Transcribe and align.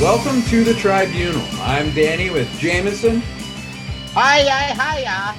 Welcome 0.00 0.42
to 0.44 0.64
the 0.64 0.74
Tribunal. 0.74 1.42
I'm 1.60 1.92
Danny 1.94 2.30
with 2.30 2.48
Jameson 2.58 3.20
Hiya, 4.14 4.74
hiya. 4.74 5.34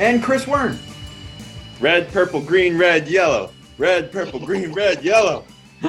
and 0.00 0.22
Chris 0.22 0.44
Wern. 0.46 0.78
Red, 1.80 2.08
purple, 2.10 2.40
green, 2.40 2.78
red, 2.78 3.06
yellow. 3.08 3.50
Red, 3.76 4.10
purple, 4.10 4.40
green, 4.40 4.72
red, 4.72 5.02
yellow. 5.02 5.44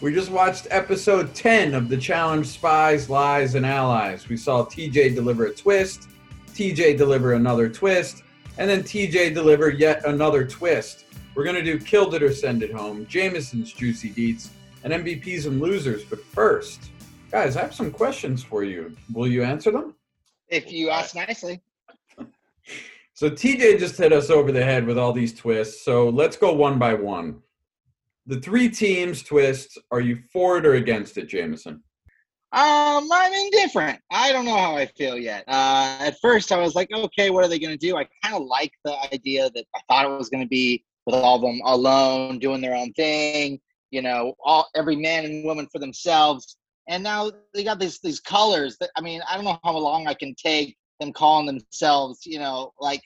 We 0.00 0.12
just 0.12 0.32
watched 0.32 0.66
episode 0.72 1.32
10 1.32 1.74
of 1.74 1.88
the 1.88 1.96
challenge 1.96 2.46
Spies, 2.48 3.08
Lies, 3.08 3.54
and 3.54 3.64
Allies. 3.64 4.28
We 4.28 4.36
saw 4.36 4.64
TJ 4.64 5.14
deliver 5.14 5.44
a 5.46 5.54
twist, 5.54 6.08
TJ 6.54 6.98
deliver 6.98 7.34
another 7.34 7.68
twist, 7.68 8.24
and 8.58 8.68
then 8.68 8.82
TJ 8.82 9.32
deliver 9.32 9.70
yet 9.70 10.04
another 10.04 10.44
twist. 10.44 11.04
We're 11.36 11.44
going 11.44 11.54
to 11.54 11.62
do 11.62 11.78
Killed 11.78 12.16
It 12.16 12.22
or 12.24 12.34
Send 12.34 12.64
It 12.64 12.72
Home, 12.72 13.06
Jameson's 13.06 13.72
Juicy 13.72 14.10
Deets, 14.10 14.48
and 14.84 14.92
MVPs 14.92 15.46
and 15.46 15.60
Losers. 15.60 16.04
But 16.04 16.24
first, 16.24 16.90
guys, 17.30 17.56
I 17.56 17.62
have 17.62 17.74
some 17.74 17.90
questions 17.90 18.42
for 18.42 18.64
you. 18.64 18.96
Will 19.12 19.28
you 19.28 19.42
answer 19.42 19.70
them? 19.70 19.94
If 20.48 20.70
you 20.72 20.90
ask 20.90 21.14
nicely. 21.14 21.60
So 23.14 23.30
TJ 23.30 23.78
just 23.78 23.98
hit 23.98 24.12
us 24.12 24.30
over 24.30 24.50
the 24.50 24.64
head 24.64 24.84
with 24.84 24.98
all 24.98 25.12
these 25.12 25.34
twists. 25.34 25.84
So 25.84 26.08
let's 26.08 26.36
go 26.36 26.52
one 26.54 26.78
by 26.78 26.94
one. 26.94 27.40
The 28.26 28.40
three 28.40 28.68
teams 28.68 29.22
twists. 29.22 29.78
Are 29.92 30.00
you 30.00 30.18
for 30.32 30.56
it 30.56 30.66
or 30.66 30.74
against 30.74 31.18
it, 31.18 31.28
Jameson? 31.28 31.84
Um, 32.52 33.08
I'm 33.12 33.32
indifferent. 33.32 34.00
I 34.10 34.32
don't 34.32 34.44
know 34.44 34.56
how 34.56 34.76
I 34.76 34.86
feel 34.86 35.16
yet. 35.16 35.44
Uh, 35.46 35.98
at 36.00 36.20
first, 36.20 36.52
I 36.52 36.58
was 36.58 36.74
like, 36.74 36.90
okay, 36.92 37.30
what 37.30 37.44
are 37.44 37.48
they 37.48 37.58
going 37.58 37.72
to 37.72 37.78
do? 37.78 37.96
I 37.96 38.06
kind 38.22 38.34
of 38.34 38.42
like 38.42 38.72
the 38.84 38.94
idea 39.12 39.50
that 39.54 39.64
I 39.74 39.80
thought 39.88 40.04
it 40.04 40.18
was 40.18 40.28
going 40.28 40.42
to 40.42 40.48
be 40.48 40.84
with 41.06 41.14
all 41.14 41.36
of 41.36 41.42
them 41.42 41.60
alone, 41.64 42.38
doing 42.38 42.60
their 42.60 42.74
own 42.74 42.92
thing. 42.92 43.60
You 43.92 44.02
know, 44.02 44.34
all 44.44 44.68
every 44.74 44.96
man 44.96 45.24
and 45.24 45.44
woman 45.44 45.68
for 45.70 45.78
themselves. 45.78 46.56
And 46.88 47.04
now 47.04 47.30
they 47.54 47.62
got 47.62 47.78
these 47.78 48.00
these 48.00 48.18
colors. 48.18 48.76
That 48.80 48.90
I 48.96 49.00
mean, 49.00 49.20
I 49.30 49.36
don't 49.36 49.44
know 49.44 49.58
how 49.62 49.76
long 49.76 50.08
I 50.08 50.14
can 50.14 50.34
take 50.34 50.76
them 50.98 51.12
calling 51.12 51.46
themselves. 51.46 52.26
You 52.26 52.40
know, 52.40 52.72
like 52.80 53.02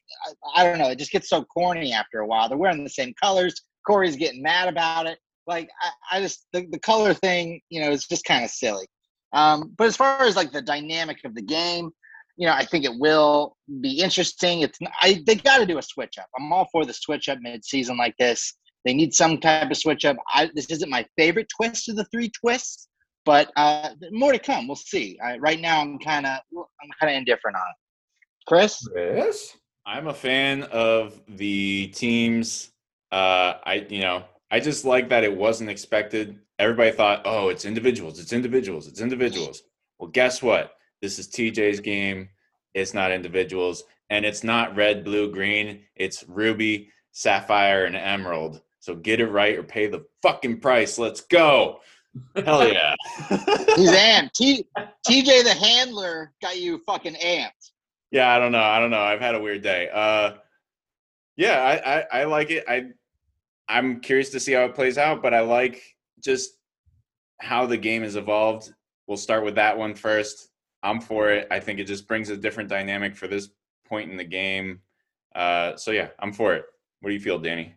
I, 0.55 0.63
I 0.63 0.65
don't 0.65 0.79
know. 0.79 0.89
It 0.89 0.99
just 0.99 1.13
gets 1.13 1.29
so 1.29 1.45
corny 1.45 1.93
after 1.93 2.21
a 2.21 2.27
while. 2.27 2.49
They're 2.49 2.57
wearing 2.57 2.83
the 2.83 2.91
same 2.91 3.13
colors. 3.23 3.55
Corey's 3.87 4.17
getting 4.17 4.43
mad 4.43 4.69
about 4.69 5.07
it. 5.07 5.19
Like 5.47 5.69
I, 5.83 6.17
I 6.17 6.21
just 6.21 6.47
the, 6.53 6.67
the 6.71 6.79
color 6.79 7.13
thing, 7.13 7.61
you 7.69 7.81
know, 7.81 7.91
is 7.91 8.07
just 8.07 8.25
kind 8.25 8.45
of 8.45 8.51
silly. 8.51 8.87
Um, 9.33 9.75
but 9.77 9.87
as 9.87 9.97
far 9.97 10.23
as 10.23 10.37
like 10.37 10.53
the 10.53 10.63
dynamic 10.63 11.19
of 11.25 11.35
the 11.35 11.43
game, 11.43 11.91
you 12.37 12.47
know, 12.47 12.53
I 12.53 12.65
think 12.65 12.85
it 12.85 12.99
will 12.99 13.57
be 13.81 14.01
interesting. 14.01 14.61
It's 14.61 14.79
I 15.01 15.23
they 15.27 15.37
got 15.37 15.59
to 15.59 15.67
do 15.67 15.79
a 15.79 15.83
switch 15.83 16.19
up. 16.19 16.27
I'm 16.39 16.53
all 16.53 16.69
for 16.71 16.85
the 16.85 16.93
switch 16.93 17.29
up 17.29 17.39
mid 17.41 17.65
season 17.65 17.97
like 17.97 18.15
this. 18.19 18.55
They 18.87 18.95
need 18.95 19.13
some 19.13 19.39
type 19.39 19.69
of 19.69 19.77
switch 19.77 20.05
up. 20.05 20.17
I, 20.33 20.49
this 20.55 20.71
isn't 20.71 20.89
my 20.89 21.05
favorite 21.19 21.49
twist 21.49 21.89
of 21.89 21.97
the 21.97 22.05
three 22.05 22.31
twists, 22.31 22.89
but 23.25 23.51
uh, 23.57 23.91
more 24.13 24.31
to 24.31 24.39
come. 24.39 24.69
We'll 24.69 24.77
see. 24.77 25.19
I, 25.23 25.39
right 25.39 25.61
now, 25.61 25.81
I'm 25.81 25.99
kind 25.99 26.25
of 26.25 26.39
I'm 26.57 26.91
kind 27.01 27.13
of 27.13 27.19
indifferent 27.19 27.57
on 27.57 27.63
it. 27.63 28.47
Chris, 28.47 28.87
Chris? 28.93 29.57
I'm 29.87 30.07
a 30.07 30.15
fan 30.15 30.63
of 30.65 31.21
the 31.27 31.89
teams. 31.89 32.71
Uh, 33.11 33.55
I, 33.65 33.87
you 33.89 34.03
know, 34.03 34.23
I 34.53 34.61
just 34.61 34.85
like 34.85 35.09
that 35.09 35.25
it 35.25 35.37
wasn't 35.37 35.69
expected. 35.69 36.39
Everybody 36.61 36.93
thought, 36.93 37.23
oh, 37.25 37.49
it's 37.49 37.65
individuals, 37.65 38.21
it's 38.21 38.33
individuals, 38.33 38.87
it's 38.87 39.01
individuals. 39.01 39.65
Well, 39.99 40.11
guess 40.11 40.43
what? 40.43 40.75
This 41.03 41.19
is 41.19 41.27
TJ's 41.29 41.81
game. 41.81 42.29
It's 42.73 42.95
not 42.95 43.11
individuals, 43.11 43.83
and 44.11 44.25
it's 44.25 44.45
not 44.45 44.77
red, 44.77 45.03
blue, 45.03 45.33
green. 45.33 45.81
It's 45.97 46.25
ruby, 46.29 46.91
sapphire, 47.11 47.87
and 47.87 47.97
emerald. 47.97 48.61
So 48.87 48.95
get 48.95 49.19
it 49.19 49.27
right 49.27 49.59
or 49.59 49.65
pay 49.65 49.89
the 49.89 50.07
fucking 50.23 50.61
price. 50.61 50.97
Let's 50.97 51.21
go. 51.21 51.81
Hell 52.37 52.69
yeah. 52.73 52.95
he's 53.75 53.91
amped. 53.91 54.31
T, 54.35 54.65
TJ 55.05 55.43
the 55.43 55.55
handler 55.61 56.33
got 56.41 56.61
you 56.61 56.81
fucking 56.87 57.15
amped. 57.15 57.73
yeah, 58.13 58.33
I 58.33 58.39
don't 58.39 58.53
know. 58.53 58.63
I 58.63 58.79
don't 58.79 58.93
know. 58.93 59.01
I've 59.01 59.19
had 59.19 59.35
a 59.35 59.41
weird 59.41 59.63
day. 59.63 59.91
Uh, 59.93 60.35
yeah, 61.37 61.61
I, 61.65 61.97
I, 61.97 62.21
I 62.21 62.25
like 62.27 62.53
it. 62.53 62.63
I, 62.69 62.85
I'm 63.69 63.99
curious 63.99 64.31
to 64.31 64.39
see 64.39 64.53
how 64.53 64.67
it 64.67 64.77
plays 64.77 64.99
out, 64.99 65.21
but 65.21 65.35
I 65.35 65.41
like 65.41 65.83
just 66.23 66.57
how 67.41 67.67
the 67.67 67.77
game 67.77 68.03
has 68.03 68.15
evolved. 68.15 68.73
We'll 69.09 69.17
start 69.17 69.45
with 69.45 69.57
that 69.57 69.77
one 69.77 69.97
first. 69.97 70.51
I'm 70.85 71.01
for 71.01 71.33
it. 71.33 71.49
I 71.51 71.59
think 71.59 71.81
it 71.81 71.89
just 71.89 72.07
brings 72.07 72.31
a 72.31 72.37
different 72.37 72.69
dynamic 72.69 73.17
for 73.17 73.27
this 73.27 73.49
point 73.85 74.13
in 74.13 74.17
the 74.17 74.23
game. 74.23 74.79
Uh, 75.35 75.75
so 75.75 75.91
yeah, 75.91 76.11
I'm 76.21 76.33
for 76.33 76.55
it. 76.55 76.67
What 77.01 77.11
do 77.11 77.15
you 77.15 77.21
feel, 77.21 77.41
Danny? 77.41 77.75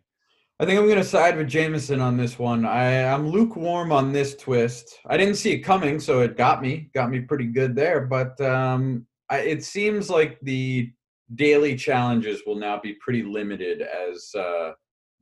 I 0.62 0.66
think 0.66 0.78
I'm 0.78 0.86
going 0.88 0.98
to 0.98 1.06
side 1.06 1.38
with 1.38 1.48
Jameson 1.48 2.02
on 2.02 2.18
this 2.18 2.38
one. 2.38 2.66
I, 2.66 3.06
I'm 3.06 3.30
lukewarm 3.30 3.94
on 3.94 4.12
this 4.12 4.36
twist. 4.36 5.00
I 5.08 5.16
didn't 5.16 5.36
see 5.36 5.52
it 5.52 5.60
coming, 5.60 6.02
so 6.02 6.20
it 6.20 6.36
got 6.36 6.62
me, 6.62 6.90
got 6.94 7.10
me 7.10 7.22
pretty 7.22 7.46
good 7.46 7.76
there. 7.76 8.02
But 8.02 8.40
um, 8.42 9.08
I, 9.30 9.40
it 9.40 9.64
seems 9.64 10.10
like 10.10 10.38
the 10.42 10.92
daily 11.36 11.78
challenges 11.78 12.42
will 12.46 12.58
now 12.58 12.78
be 12.78 12.94
pretty 12.96 13.24
limited 13.24 13.82
as 13.82 14.30
uh, 14.36 14.72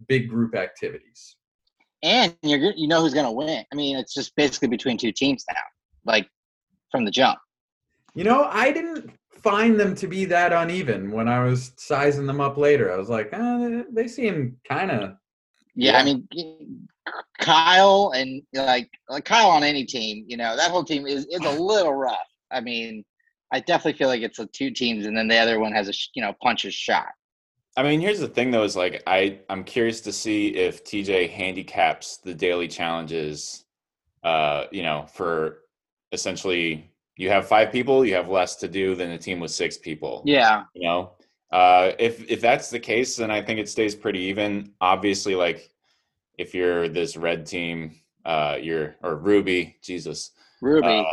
big 0.07 0.27
group 0.27 0.55
activities. 0.55 1.35
and 2.03 2.35
you're 2.41 2.73
you 2.75 2.87
know 2.87 3.01
who's 3.01 3.13
gonna 3.13 3.31
win. 3.31 3.63
I 3.71 3.75
mean, 3.75 3.97
it's 3.97 4.13
just 4.13 4.35
basically 4.35 4.67
between 4.69 4.97
two 4.97 5.11
teams 5.11 5.43
now, 5.51 5.61
like 6.05 6.27
from 6.91 7.05
the 7.05 7.11
jump. 7.11 7.39
You 8.15 8.23
know, 8.23 8.45
I 8.45 8.71
didn't 8.71 9.11
find 9.31 9.79
them 9.79 9.93
to 9.95 10.07
be 10.07 10.25
that 10.25 10.53
uneven 10.53 11.11
when 11.11 11.27
I 11.27 11.43
was 11.43 11.73
sizing 11.77 12.25
them 12.25 12.41
up 12.41 12.57
later. 12.57 12.91
I 12.91 12.97
was 12.97 13.09
like, 13.09 13.29
eh, 13.33 13.83
they 13.91 14.07
seem 14.07 14.57
kind 14.67 14.91
of. 14.91 15.13
Yeah, 15.77 15.93
Yeah. 15.93 15.99
I 15.99 16.03
mean, 16.03 16.87
Kyle 17.39 18.11
and 18.15 18.41
like 18.53 18.89
like 19.07 19.25
Kyle 19.25 19.49
on 19.49 19.63
any 19.63 19.85
team, 19.85 20.25
you 20.27 20.35
know, 20.35 20.57
that 20.57 20.71
whole 20.71 20.83
team 20.83 21.05
is 21.05 21.25
is 21.27 21.41
a 21.41 21.51
little 21.51 21.93
rough. 21.93 22.17
I 22.51 22.61
mean, 22.61 23.05
I 23.53 23.59
definitely 23.59 23.97
feel 23.97 24.07
like 24.07 24.21
it's 24.21 24.39
a 24.39 24.47
two 24.47 24.71
teams, 24.71 25.05
and 25.05 25.15
then 25.15 25.27
the 25.27 25.37
other 25.37 25.59
one 25.59 25.71
has 25.71 25.87
a 25.87 25.93
you 26.15 26.21
know 26.21 26.33
punches 26.41 26.73
shot. 26.73 27.07
I 27.77 27.83
mean, 27.83 28.01
here's 28.01 28.19
the 28.19 28.27
thing 28.27 28.49
though, 28.49 28.63
is 28.63 28.75
like 28.75 29.03
I 29.05 29.39
I'm 29.49 29.63
curious 29.63 30.01
to 30.01 30.11
see 30.11 30.47
if 30.47 30.83
TJ 30.83 31.29
handicaps 31.29 32.17
the 32.17 32.33
daily 32.33 32.67
challenges. 32.67 33.63
Uh, 34.23 34.65
you 34.71 34.81
know, 34.81 35.05
for 35.13 35.59
essentially 36.11 36.91
you 37.17 37.29
have 37.29 37.47
five 37.47 37.71
people, 37.71 38.03
you 38.03 38.15
have 38.15 38.29
less 38.29 38.55
to 38.57 38.67
do 38.67 38.95
than 38.95 39.11
a 39.11 39.17
team 39.17 39.39
with 39.39 39.51
six 39.51 39.77
people. 39.77 40.23
Yeah, 40.25 40.63
You 40.73 40.87
know, 40.87 41.13
uh, 41.51 41.91
if 41.97 42.29
if 42.29 42.41
that's 42.41 42.69
the 42.69 42.79
case, 42.79 43.15
then 43.15 43.31
I 43.31 43.41
think 43.41 43.59
it 43.59 43.69
stays 43.69 43.95
pretty 43.95 44.19
even. 44.19 44.71
Obviously, 44.81 45.35
like 45.35 45.69
if 46.37 46.53
you're 46.53 46.89
this 46.89 47.15
red 47.15 47.45
team, 47.45 47.95
uh, 48.25 48.57
you're 48.61 48.95
or 49.01 49.15
Ruby, 49.15 49.77
Jesus, 49.81 50.31
Ruby, 50.61 51.05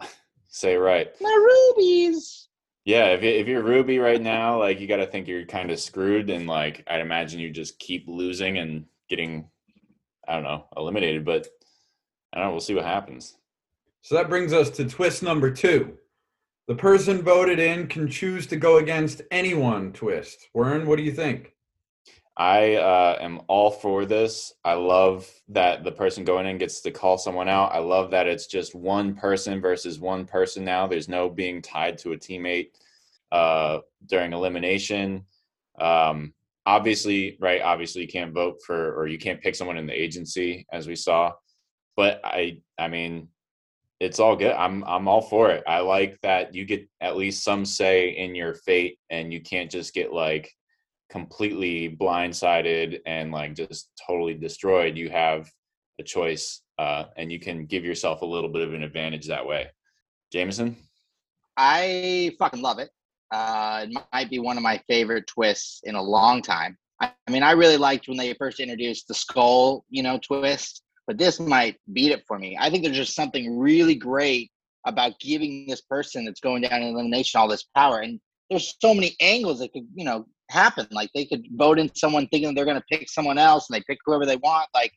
uh, 0.00 0.06
say 0.48 0.76
right. 0.76 1.12
my 1.20 1.72
rubies. 1.76 2.48
Yeah, 2.84 3.06
if 3.06 3.22
if 3.22 3.46
you're 3.46 3.62
Ruby 3.62 3.98
right 3.98 4.20
now, 4.20 4.58
like 4.58 4.80
you 4.80 4.86
got 4.86 4.96
to 4.96 5.06
think 5.06 5.26
you're 5.26 5.46
kind 5.46 5.70
of 5.70 5.80
screwed, 5.80 6.30
and 6.30 6.46
like 6.46 6.84
I'd 6.88 7.00
imagine 7.00 7.40
you 7.40 7.50
just 7.50 7.78
keep 7.78 8.04
losing 8.06 8.58
and 8.58 8.84
getting, 9.08 9.48
I 10.28 10.34
don't 10.34 10.44
know, 10.44 10.66
eliminated. 10.76 11.24
But 11.24 11.48
I 12.32 12.38
don't 12.38 12.46
know. 12.46 12.50
We'll 12.52 12.60
see 12.60 12.74
what 12.74 12.84
happens. 12.84 13.36
So 14.00 14.16
that 14.16 14.28
brings 14.28 14.52
us 14.52 14.70
to 14.70 14.88
twist 14.88 15.22
number 15.22 15.50
two. 15.50 15.96
The 16.68 16.74
person 16.76 17.22
voted 17.22 17.58
in 17.58 17.88
can 17.88 18.08
choose 18.08 18.46
to 18.46 18.56
go 18.56 18.78
against 18.78 19.22
anyone. 19.30 19.92
Twist. 19.92 20.48
Warren, 20.54 20.86
what 20.86 20.96
do 20.96 21.02
you 21.02 21.12
think? 21.12 21.54
I 22.36 22.76
uh, 22.76 23.18
am 23.20 23.42
all 23.48 23.70
for 23.70 24.06
this. 24.06 24.54
I 24.64 24.74
love 24.74 25.28
that 25.48 25.84
the 25.84 25.92
person 25.92 26.24
going 26.24 26.46
in 26.46 26.58
gets 26.58 26.80
to 26.82 26.90
call 26.90 27.18
someone 27.18 27.48
out. 27.48 27.74
I 27.74 27.78
love 27.78 28.10
that 28.12 28.26
it's 28.26 28.46
just 28.46 28.74
one 28.74 29.14
person 29.14 29.60
versus 29.60 29.98
one 30.00 30.24
person 30.24 30.64
now. 30.64 30.86
There's 30.86 31.08
no 31.08 31.28
being 31.28 31.60
tied 31.60 31.98
to 31.98 32.12
a 32.12 32.16
teammate 32.16 32.70
uh, 33.32 33.80
during 34.06 34.32
elimination. 34.32 35.26
Um, 35.78 36.32
obviously, 36.64 37.36
right? 37.38 37.60
Obviously, 37.60 38.02
you 38.02 38.08
can't 38.08 38.32
vote 38.32 38.62
for 38.64 38.94
or 38.94 39.08
you 39.08 39.18
can't 39.18 39.40
pick 39.40 39.54
someone 39.54 39.76
in 39.76 39.86
the 39.86 40.00
agency, 40.00 40.66
as 40.72 40.86
we 40.86 40.96
saw. 40.96 41.32
But 41.96 42.22
I, 42.24 42.58
I 42.78 42.88
mean, 42.88 43.28
it's 44.02 44.18
all 44.18 44.34
good. 44.34 44.52
I'm, 44.52 44.82
I'm 44.84 45.06
all 45.06 45.22
for 45.22 45.50
it. 45.50 45.62
I 45.66 45.78
like 45.78 46.18
that 46.22 46.54
you 46.54 46.64
get 46.64 46.88
at 47.00 47.16
least 47.16 47.44
some 47.44 47.64
say 47.64 48.10
in 48.10 48.34
your 48.34 48.54
fate, 48.54 48.98
and 49.10 49.32
you 49.32 49.40
can't 49.40 49.70
just 49.70 49.94
get 49.94 50.12
like 50.12 50.52
completely 51.08 51.94
blindsided 52.00 53.00
and 53.06 53.30
like 53.30 53.54
just 53.54 53.90
totally 54.06 54.34
destroyed, 54.34 54.96
you 54.96 55.10
have 55.10 55.48
a 56.00 56.02
choice 56.02 56.62
uh, 56.78 57.04
and 57.16 57.30
you 57.30 57.38
can 57.38 57.66
give 57.66 57.84
yourself 57.84 58.22
a 58.22 58.26
little 58.26 58.48
bit 58.48 58.66
of 58.66 58.72
an 58.72 58.82
advantage 58.82 59.28
that 59.28 59.46
way. 59.46 59.68
Jameson? 60.32 60.76
I 61.56 62.32
fucking 62.38 62.62
love 62.62 62.78
it. 62.78 62.90
Uh, 63.30 63.86
it 63.88 63.98
might 64.12 64.30
be 64.30 64.38
one 64.38 64.56
of 64.56 64.62
my 64.62 64.80
favorite 64.88 65.26
twists 65.26 65.80
in 65.84 65.94
a 65.94 66.02
long 66.02 66.42
time. 66.42 66.78
I, 67.00 67.12
I 67.28 67.30
mean, 67.30 67.42
I 67.42 67.52
really 67.52 67.76
liked 67.76 68.08
when 68.08 68.16
they 68.16 68.32
first 68.34 68.58
introduced 68.58 69.06
the 69.06 69.14
skull, 69.14 69.84
you 69.90 70.02
know, 70.02 70.18
twist, 70.18 70.82
but 71.12 71.18
this 71.18 71.38
might 71.38 71.76
beat 71.92 72.10
it 72.10 72.24
for 72.26 72.38
me. 72.38 72.56
I 72.58 72.70
think 72.70 72.84
there's 72.84 72.96
just 72.96 73.14
something 73.14 73.58
really 73.58 73.94
great 73.94 74.50
about 74.86 75.20
giving 75.20 75.66
this 75.68 75.82
person 75.82 76.24
that's 76.24 76.40
going 76.40 76.62
down 76.62 76.80
in 76.80 76.94
elimination 76.94 77.38
all 77.38 77.48
this 77.48 77.64
power. 77.76 77.98
And 77.98 78.18
there's 78.48 78.74
so 78.80 78.94
many 78.94 79.14
angles 79.20 79.58
that 79.58 79.74
could, 79.74 79.86
you 79.94 80.06
know, 80.06 80.24
happen. 80.48 80.86
Like 80.90 81.10
they 81.14 81.26
could 81.26 81.44
vote 81.50 81.78
in 81.78 81.94
someone 81.94 82.28
thinking 82.28 82.54
they're 82.54 82.64
going 82.64 82.80
to 82.80 82.84
pick 82.90 83.10
someone 83.10 83.36
else 83.36 83.68
and 83.68 83.76
they 83.76 83.84
pick 83.86 83.98
whoever 84.06 84.24
they 84.24 84.36
want. 84.36 84.70
Like, 84.72 84.90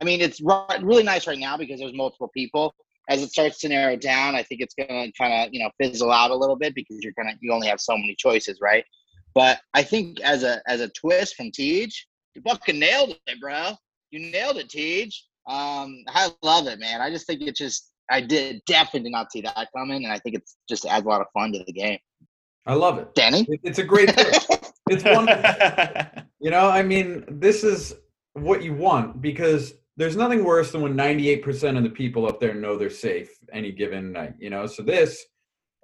I 0.00 0.04
mean, 0.04 0.20
it's 0.20 0.40
really 0.40 1.02
nice 1.02 1.26
right 1.26 1.36
now 1.36 1.56
because 1.56 1.80
there's 1.80 1.94
multiple 1.94 2.30
people. 2.32 2.72
As 3.08 3.20
it 3.20 3.32
starts 3.32 3.58
to 3.58 3.68
narrow 3.68 3.96
down, 3.96 4.36
I 4.36 4.44
think 4.44 4.60
it's 4.60 4.74
gonna 4.74 5.10
kind 5.18 5.32
of 5.32 5.52
you 5.52 5.60
know 5.60 5.70
fizzle 5.80 6.10
out 6.10 6.32
a 6.32 6.36
little 6.36 6.56
bit 6.56 6.74
because 6.74 6.98
you're 7.02 7.12
gonna 7.16 7.34
you 7.40 7.52
only 7.52 7.68
have 7.68 7.80
so 7.80 7.96
many 7.96 8.16
choices, 8.18 8.58
right? 8.60 8.84
But 9.32 9.60
I 9.74 9.84
think 9.84 10.20
as 10.22 10.42
a 10.42 10.60
as 10.66 10.80
a 10.80 10.88
twist 10.88 11.36
from 11.36 11.52
Tej, 11.52 11.88
you 12.34 12.42
fucking 12.44 12.80
nailed 12.80 13.16
it, 13.28 13.40
bro. 13.40 13.74
You 14.10 14.30
nailed 14.32 14.56
it, 14.56 14.68
Tej. 14.70 15.12
Um, 15.46 16.02
I 16.08 16.30
love 16.42 16.66
it, 16.66 16.80
man. 16.80 17.00
I 17.00 17.10
just 17.10 17.26
think 17.26 17.42
it 17.42 17.56
just 17.56 17.92
I 18.10 18.20
did 18.20 18.62
definitely 18.66 19.10
not 19.10 19.32
see 19.32 19.40
that 19.42 19.68
coming, 19.76 20.04
and 20.04 20.12
I 20.12 20.18
think 20.18 20.36
it's 20.36 20.56
just 20.68 20.86
adds 20.86 21.06
a 21.06 21.08
lot 21.08 21.20
of 21.20 21.26
fun 21.32 21.52
to 21.52 21.64
the 21.64 21.72
game. 21.72 21.98
I 22.66 22.74
love 22.74 22.98
it. 22.98 23.14
Danny, 23.14 23.46
It's 23.62 23.78
a 23.78 23.84
great. 23.84 24.12
it's 24.90 25.04
wonderful. 25.04 26.22
You 26.40 26.50
know, 26.50 26.68
I 26.68 26.82
mean, 26.82 27.24
this 27.28 27.64
is 27.64 27.94
what 28.34 28.62
you 28.62 28.74
want 28.74 29.22
because 29.22 29.74
there's 29.96 30.16
nothing 30.16 30.44
worse 30.44 30.72
than 30.72 30.82
when 30.82 30.94
98% 30.94 31.76
of 31.76 31.82
the 31.82 31.90
people 31.90 32.26
up 32.26 32.40
there 32.40 32.54
know 32.54 32.76
they're 32.76 32.90
safe 32.90 33.30
any 33.52 33.72
given 33.72 34.12
night, 34.12 34.34
you 34.38 34.50
know? 34.50 34.66
So 34.66 34.82
this, 34.82 35.24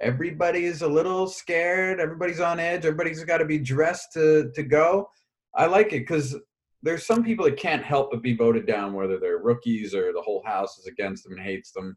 everybody's 0.00 0.82
a 0.82 0.88
little 0.88 1.26
scared, 1.26 1.98
everybody's 1.98 2.40
on 2.40 2.60
edge, 2.60 2.84
everybody's 2.84 3.24
got 3.24 3.38
to 3.38 3.46
be 3.46 3.58
dressed 3.58 4.12
to 4.14 4.50
to 4.54 4.62
go. 4.62 5.08
I 5.54 5.66
like 5.66 5.92
it 5.92 6.06
cuz 6.06 6.36
there's 6.82 7.06
some 7.06 7.22
people 7.22 7.44
that 7.44 7.56
can't 7.56 7.82
help 7.84 8.10
but 8.10 8.22
be 8.22 8.34
voted 8.34 8.66
down 8.66 8.92
whether 8.94 9.18
they're 9.18 9.38
rookies 9.38 9.94
or 9.94 10.12
the 10.12 10.20
whole 10.22 10.42
house 10.44 10.78
is 10.78 10.86
against 10.86 11.24
them 11.24 11.34
and 11.34 11.42
hates 11.42 11.70
them. 11.72 11.96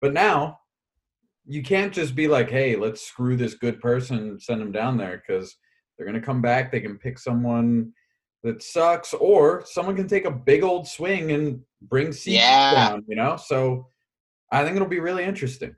But 0.00 0.12
now 0.12 0.58
you 1.46 1.62
can't 1.62 1.92
just 1.92 2.14
be 2.16 2.26
like, 2.26 2.50
"Hey, 2.50 2.74
let's 2.76 3.02
screw 3.02 3.36
this 3.36 3.54
good 3.54 3.80
person 3.80 4.38
send 4.40 4.60
them 4.60 4.72
down 4.72 4.96
there 4.96 5.22
cuz 5.26 5.56
they're 5.96 6.06
going 6.06 6.20
to 6.20 6.26
come 6.26 6.42
back, 6.42 6.70
they 6.70 6.80
can 6.80 6.98
pick 6.98 7.18
someone 7.18 7.92
that 8.42 8.62
sucks, 8.62 9.14
or 9.14 9.64
someone 9.64 9.96
can 9.96 10.06
take 10.06 10.24
a 10.26 10.30
big 10.30 10.62
old 10.62 10.86
swing 10.86 11.32
and 11.32 11.64
bring 11.82 12.12
seats 12.12 12.36
Yeah. 12.36 12.74
down, 12.90 13.04
you 13.08 13.16
know? 13.16 13.36
So 13.36 13.88
I 14.52 14.62
think 14.62 14.76
it'll 14.76 14.88
be 14.88 15.00
really 15.00 15.24
interesting. 15.24 15.74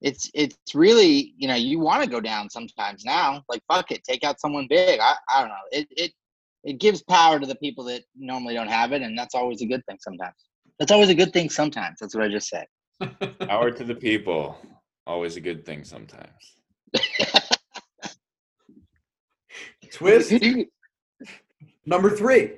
it's 0.00 0.30
it's 0.32 0.56
really 0.76 1.34
you 1.38 1.48
know 1.48 1.56
you 1.56 1.80
want 1.80 2.04
to 2.04 2.08
go 2.08 2.20
down 2.20 2.48
sometimes 2.48 3.04
now. 3.04 3.42
Like 3.48 3.62
fuck 3.66 3.90
it, 3.90 4.04
take 4.04 4.22
out 4.22 4.40
someone 4.40 4.66
big. 4.68 5.00
I 5.00 5.16
I 5.28 5.40
don't 5.40 5.48
know. 5.48 5.64
It 5.72 5.88
it 5.90 6.12
it 6.64 6.80
gives 6.80 7.02
power 7.02 7.38
to 7.38 7.46
the 7.46 7.54
people 7.56 7.84
that 7.84 8.02
normally 8.16 8.54
don't 8.54 8.68
have 8.68 8.92
it, 8.92 9.02
and 9.02 9.16
that's 9.16 9.34
always 9.34 9.62
a 9.62 9.66
good 9.66 9.84
thing 9.86 9.98
sometimes. 10.00 10.34
That's 10.78 10.92
always 10.92 11.08
a 11.08 11.14
good 11.14 11.32
thing 11.32 11.50
sometimes. 11.50 11.98
That's 12.00 12.14
what 12.14 12.24
I 12.24 12.28
just 12.28 12.48
said. 12.48 12.66
Power 13.40 13.70
to 13.70 13.84
the 13.84 13.94
people. 13.94 14.56
Always 15.06 15.36
a 15.36 15.40
good 15.40 15.64
thing 15.64 15.84
sometimes. 15.84 16.56
Twist 19.92 20.32
number 21.86 22.10
three. 22.10 22.52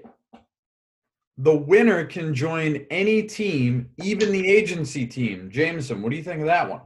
The 1.38 1.56
winner 1.56 2.04
can 2.04 2.34
join 2.34 2.86
any 2.90 3.22
team, 3.22 3.88
even 4.02 4.30
the 4.30 4.46
agency 4.46 5.06
team. 5.06 5.50
Jameson, 5.50 6.02
what 6.02 6.10
do 6.10 6.16
you 6.16 6.22
think 6.22 6.40
of 6.40 6.46
that 6.46 6.68
one? 6.68 6.82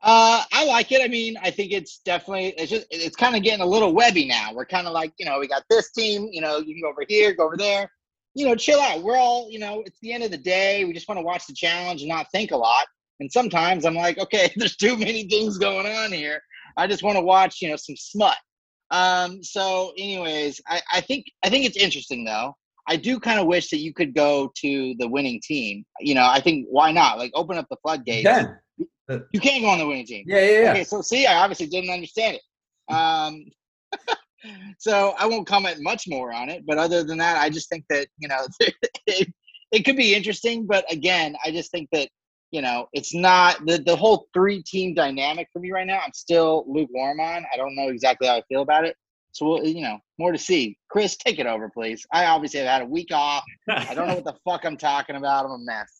Uh, 0.00 0.44
I 0.52 0.64
like 0.64 0.92
it. 0.92 1.02
I 1.02 1.08
mean, 1.08 1.36
I 1.42 1.50
think 1.50 1.72
it's 1.72 1.98
definitely 2.04 2.54
it's 2.56 2.70
just 2.70 2.86
it's 2.90 3.16
kind 3.16 3.34
of 3.34 3.42
getting 3.42 3.62
a 3.62 3.66
little 3.66 3.92
webby 3.92 4.26
now. 4.26 4.52
We're 4.54 4.64
kind 4.64 4.86
of 4.86 4.92
like 4.92 5.12
you 5.18 5.26
know 5.26 5.40
we 5.40 5.48
got 5.48 5.64
this 5.68 5.90
team. 5.90 6.28
You 6.30 6.40
know 6.40 6.58
you 6.58 6.74
can 6.74 6.82
go 6.82 6.90
over 6.90 7.04
here, 7.08 7.34
go 7.34 7.46
over 7.46 7.56
there. 7.56 7.90
You 8.34 8.46
know, 8.46 8.54
chill 8.54 8.80
out. 8.80 9.02
We're 9.02 9.16
all 9.16 9.48
you 9.50 9.58
know. 9.58 9.82
It's 9.84 9.98
the 10.00 10.12
end 10.12 10.22
of 10.22 10.30
the 10.30 10.38
day. 10.38 10.84
We 10.84 10.92
just 10.92 11.08
want 11.08 11.18
to 11.18 11.24
watch 11.24 11.46
the 11.46 11.54
challenge 11.54 12.02
and 12.02 12.08
not 12.08 12.30
think 12.30 12.52
a 12.52 12.56
lot. 12.56 12.86
And 13.18 13.30
sometimes 13.30 13.84
I'm 13.84 13.96
like, 13.96 14.18
okay, 14.18 14.52
there's 14.56 14.76
too 14.76 14.96
many 14.96 15.24
things 15.24 15.58
going 15.58 15.86
on 15.86 16.12
here. 16.12 16.40
I 16.76 16.86
just 16.86 17.02
want 17.02 17.16
to 17.16 17.22
watch 17.22 17.60
you 17.60 17.68
know 17.68 17.76
some 17.76 17.96
smut. 17.96 18.36
Um. 18.92 19.42
So, 19.42 19.92
anyways, 19.98 20.60
I 20.68 20.80
I 20.92 21.00
think 21.00 21.26
I 21.44 21.50
think 21.50 21.66
it's 21.66 21.76
interesting 21.76 22.24
though. 22.24 22.54
I 22.86 22.96
do 22.96 23.18
kind 23.18 23.40
of 23.40 23.46
wish 23.46 23.68
that 23.70 23.78
you 23.78 23.92
could 23.92 24.14
go 24.14 24.50
to 24.58 24.94
the 24.98 25.08
winning 25.08 25.40
team. 25.42 25.84
You 26.00 26.14
know, 26.14 26.26
I 26.26 26.40
think 26.40 26.66
why 26.70 26.92
not? 26.92 27.18
Like 27.18 27.32
open 27.34 27.58
up 27.58 27.66
the 27.68 27.76
floodgates. 27.82 28.24
You 29.08 29.40
can't 29.40 29.62
go 29.62 29.68
on 29.68 29.78
the 29.78 29.86
winning 29.86 30.06
team. 30.06 30.24
Yeah, 30.26 30.40
yeah, 30.40 30.60
yeah. 30.62 30.70
Okay, 30.72 30.84
so 30.84 31.00
see, 31.00 31.26
I 31.26 31.36
obviously 31.36 31.66
didn't 31.66 31.90
understand 31.90 32.36
it. 32.36 32.94
Um, 32.94 33.44
so 34.78 35.14
I 35.18 35.26
won't 35.26 35.46
comment 35.46 35.78
much 35.80 36.04
more 36.06 36.32
on 36.32 36.48
it. 36.48 36.64
But 36.66 36.78
other 36.78 37.02
than 37.04 37.18
that, 37.18 37.38
I 37.38 37.50
just 37.50 37.68
think 37.68 37.84
that 37.90 38.08
you 38.18 38.28
know 38.28 38.46
it, 39.06 39.32
it 39.72 39.84
could 39.84 39.96
be 39.96 40.14
interesting. 40.14 40.66
But 40.66 40.90
again, 40.92 41.36
I 41.44 41.50
just 41.50 41.70
think 41.70 41.88
that 41.92 42.08
you 42.50 42.62
know 42.62 42.88
it's 42.92 43.14
not 43.14 43.64
the 43.66 43.78
the 43.78 43.96
whole 43.96 44.26
three 44.34 44.62
team 44.62 44.94
dynamic 44.94 45.48
for 45.52 45.60
me 45.60 45.72
right 45.72 45.86
now. 45.86 46.00
I'm 46.04 46.12
still 46.12 46.64
lukewarm 46.68 47.20
on. 47.20 47.44
I 47.52 47.56
don't 47.56 47.76
know 47.76 47.88
exactly 47.88 48.28
how 48.28 48.36
I 48.36 48.42
feel 48.48 48.62
about 48.62 48.84
it. 48.84 48.96
So 49.32 49.46
we'll, 49.46 49.66
you 49.66 49.82
know, 49.82 49.98
more 50.18 50.32
to 50.32 50.38
see. 50.38 50.76
Chris, 50.90 51.16
take 51.16 51.38
it 51.38 51.46
over, 51.46 51.68
please. 51.68 52.04
I 52.12 52.26
obviously 52.26 52.60
have 52.60 52.68
had 52.68 52.82
a 52.82 52.86
week 52.86 53.08
off. 53.12 53.44
I 53.68 53.94
don't 53.94 54.08
know 54.08 54.16
what 54.16 54.24
the 54.24 54.34
fuck 54.44 54.64
I'm 54.64 54.76
talking 54.76 55.16
about. 55.16 55.44
I'm 55.44 55.52
a 55.52 55.58
mess. 55.58 55.97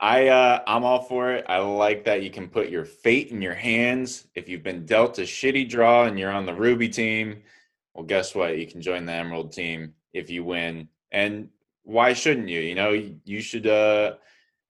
I 0.00 0.28
uh, 0.28 0.62
I'm 0.66 0.82
all 0.82 1.02
for 1.02 1.32
it. 1.32 1.44
I 1.46 1.58
like 1.58 2.04
that 2.04 2.22
you 2.22 2.30
can 2.30 2.48
put 2.48 2.70
your 2.70 2.86
fate 2.86 3.28
in 3.28 3.42
your 3.42 3.54
hands. 3.54 4.26
If 4.34 4.48
you've 4.48 4.62
been 4.62 4.86
dealt 4.86 5.18
a 5.18 5.22
shitty 5.22 5.68
draw 5.68 6.04
and 6.04 6.18
you're 6.18 6.32
on 6.32 6.46
the 6.46 6.54
Ruby 6.54 6.88
team, 6.88 7.42
well, 7.94 8.06
guess 8.06 8.34
what? 8.34 8.58
You 8.58 8.66
can 8.66 8.80
join 8.80 9.04
the 9.04 9.12
Emerald 9.12 9.52
team 9.52 9.92
if 10.14 10.30
you 10.30 10.42
win. 10.42 10.88
And 11.12 11.50
why 11.82 12.14
shouldn't 12.14 12.48
you? 12.48 12.60
You 12.60 12.74
know, 12.74 13.10
you 13.24 13.42
should 13.42 13.66
uh, 13.66 14.14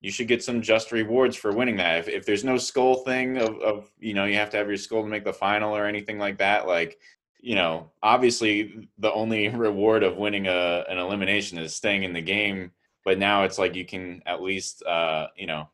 you 0.01 0.11
should 0.11 0.27
get 0.27 0.43
some 0.43 0.63
just 0.63 0.91
rewards 0.91 1.37
for 1.37 1.53
winning 1.53 1.77
that. 1.77 2.01
If 2.01 2.09
if 2.09 2.27
there's 2.27 2.45
no 2.45 2.59
skull 2.59 2.97
thing 2.97 3.39
of 3.39 3.61
of 3.61 3.91
you 4.01 4.15
know 4.15 4.25
you 4.25 4.35
have 4.35 4.51
to 4.51 4.57
have 4.57 4.69
your 4.69 4.77
skull 4.79 5.03
to 5.03 5.09
make 5.09 5.25
the 5.25 5.33
final 5.33 5.77
or 5.77 5.87
anything 5.87 6.19
like 6.19 6.39
that, 6.39 6.67
like 6.67 6.99
you 7.39 7.55
know, 7.55 7.91
obviously 8.03 8.89
the 8.99 9.13
only 9.13 9.49
reward 9.67 10.03
of 10.03 10.17
winning 10.17 10.49
a 10.49 10.85
an 10.89 10.99
elimination 10.99 11.57
is 11.59 11.75
staying 11.75 12.03
in 12.03 12.13
the 12.13 12.21
game 12.21 12.73
but 13.05 13.19
now 13.19 13.45
it's 13.45 13.59
like 13.59 13.75
you 13.75 13.85
can 13.85 14.23
at 14.27 14.43
least 14.43 14.83
uh, 14.85 15.29
you 15.37 15.47
know 15.47 15.69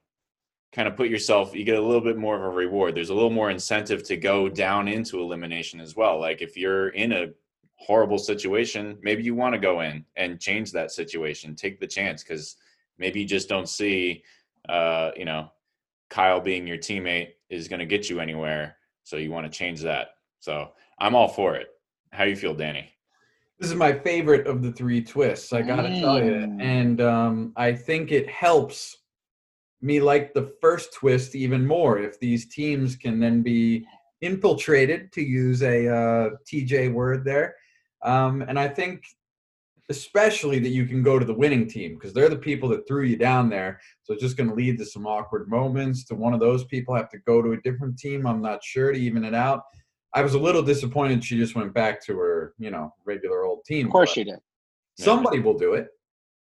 kind 0.72 0.88
of 0.88 0.96
put 0.96 1.08
yourself 1.08 1.54
you 1.54 1.64
get 1.64 1.78
a 1.78 1.82
little 1.82 2.00
bit 2.00 2.16
more 2.16 2.36
of 2.36 2.42
a 2.42 2.48
reward. 2.48 2.94
There's 2.94 3.10
a 3.10 3.14
little 3.14 3.30
more 3.30 3.50
incentive 3.50 4.02
to 4.04 4.16
go 4.16 4.48
down 4.48 4.88
into 4.88 5.20
elimination 5.20 5.80
as 5.80 5.96
well. 5.96 6.20
Like 6.20 6.42
if 6.42 6.56
you're 6.56 6.90
in 6.90 7.12
a 7.12 7.28
horrible 7.78 8.18
situation 8.18 8.98
maybe 9.02 9.22
you 9.22 9.34
want 9.34 9.54
to 9.54 9.58
go 9.58 9.80
in 9.80 10.04
and 10.16 10.40
change 10.40 10.72
that 10.72 10.90
situation. 10.90 11.54
Take 11.54 11.78
the 11.78 11.86
chance 11.86 12.22
because 12.22 12.56
maybe 12.98 13.20
you 13.20 13.26
just 13.26 13.48
don't 13.48 13.68
see 13.68 14.22
uh, 14.68 15.10
you 15.16 15.24
know 15.24 15.50
kyle 16.08 16.40
being 16.40 16.66
your 16.66 16.78
teammate 16.78 17.30
is 17.50 17.68
going 17.68 17.80
to 17.80 17.86
get 17.86 18.08
you 18.08 18.20
anywhere 18.20 18.76
so 19.02 19.16
you 19.16 19.30
want 19.30 19.50
to 19.50 19.58
change 19.58 19.82
that. 19.82 20.08
So 20.40 20.70
i'm 20.98 21.14
all 21.14 21.28
for 21.28 21.56
it. 21.56 21.68
How 22.12 22.24
you 22.24 22.36
feel 22.36 22.54
danny 22.54 22.95
This 23.58 23.70
is 23.70 23.76
my 23.76 23.92
favorite 23.92 24.46
of 24.46 24.62
the 24.62 24.72
three 24.72 25.02
twists. 25.02 25.52
I 25.52 25.62
gotta 25.62 25.88
tell 26.00 26.22
you, 26.22 26.32
Mm. 26.32 26.60
and 26.62 27.00
um, 27.00 27.52
I 27.56 27.72
think 27.72 28.12
it 28.12 28.28
helps 28.28 28.98
me 29.80 30.00
like 30.00 30.34
the 30.34 30.52
first 30.60 30.92
twist 30.92 31.34
even 31.34 31.66
more 31.66 31.98
if 31.98 32.18
these 32.20 32.48
teams 32.48 32.96
can 32.96 33.18
then 33.18 33.42
be 33.42 33.86
infiltrated, 34.20 35.12
to 35.12 35.22
use 35.22 35.62
a 35.62 35.88
uh, 35.88 36.30
TJ 36.50 36.92
word 36.92 37.24
there. 37.24 37.54
Um, 38.02 38.42
and 38.42 38.58
I 38.58 38.68
think 38.68 39.04
especially 39.88 40.58
that 40.58 40.70
you 40.70 40.84
can 40.84 41.02
go 41.02 41.18
to 41.18 41.24
the 41.24 41.34
winning 41.34 41.68
team 41.68 41.94
because 41.94 42.12
they're 42.12 42.28
the 42.28 42.36
people 42.36 42.68
that 42.70 42.86
threw 42.88 43.04
you 43.04 43.16
down 43.16 43.48
there. 43.48 43.80
So 44.02 44.12
it's 44.14 44.22
just 44.22 44.36
going 44.36 44.48
to 44.48 44.54
lead 44.54 44.78
to 44.78 44.84
some 44.84 45.06
awkward 45.06 45.48
moments. 45.48 46.04
To 46.06 46.14
one 46.14 46.34
of 46.34 46.40
those 46.40 46.64
people 46.64 46.94
have 46.94 47.10
to 47.10 47.18
go 47.18 47.40
to 47.40 47.52
a 47.52 47.60
different 47.60 47.96
team. 47.98 48.26
I'm 48.26 48.42
not 48.42 48.64
sure 48.64 48.90
to 48.92 48.98
even 48.98 49.24
it 49.24 49.34
out. 49.34 49.62
I 50.16 50.22
was 50.22 50.32
a 50.32 50.38
little 50.38 50.62
disappointed 50.62 51.22
she 51.22 51.36
just 51.36 51.54
went 51.54 51.74
back 51.74 52.02
to 52.06 52.16
her, 52.16 52.54
you 52.58 52.70
know, 52.70 52.90
regular 53.04 53.44
old 53.44 53.66
team. 53.66 53.86
Of 53.86 53.92
course 53.92 54.12
she 54.12 54.24
did. 54.24 54.38
Somebody 54.98 55.40
will 55.40 55.58
do 55.58 55.74
it. 55.74 55.88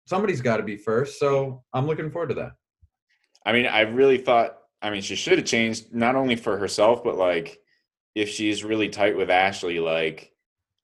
Somebody's 0.07 0.41
got 0.41 0.57
to 0.57 0.63
be 0.63 0.75
first. 0.75 1.19
So 1.19 1.63
I'm 1.71 1.85
looking 1.85 2.09
forward 2.09 2.29
to 2.29 2.35
that. 2.35 2.53
I 3.45 3.53
mean, 3.53 3.67
I 3.67 3.81
really 3.81 4.17
thought. 4.17 4.57
I 4.81 4.89
mean, 4.89 5.03
she 5.03 5.15
should 5.15 5.37
have 5.37 5.45
changed 5.45 5.93
not 5.93 6.15
only 6.15 6.35
for 6.35 6.57
herself, 6.57 7.03
but 7.03 7.17
like 7.17 7.59
if 8.15 8.29
she's 8.29 8.63
really 8.63 8.89
tight 8.89 9.15
with 9.15 9.29
Ashley. 9.29 9.79
Like, 9.79 10.31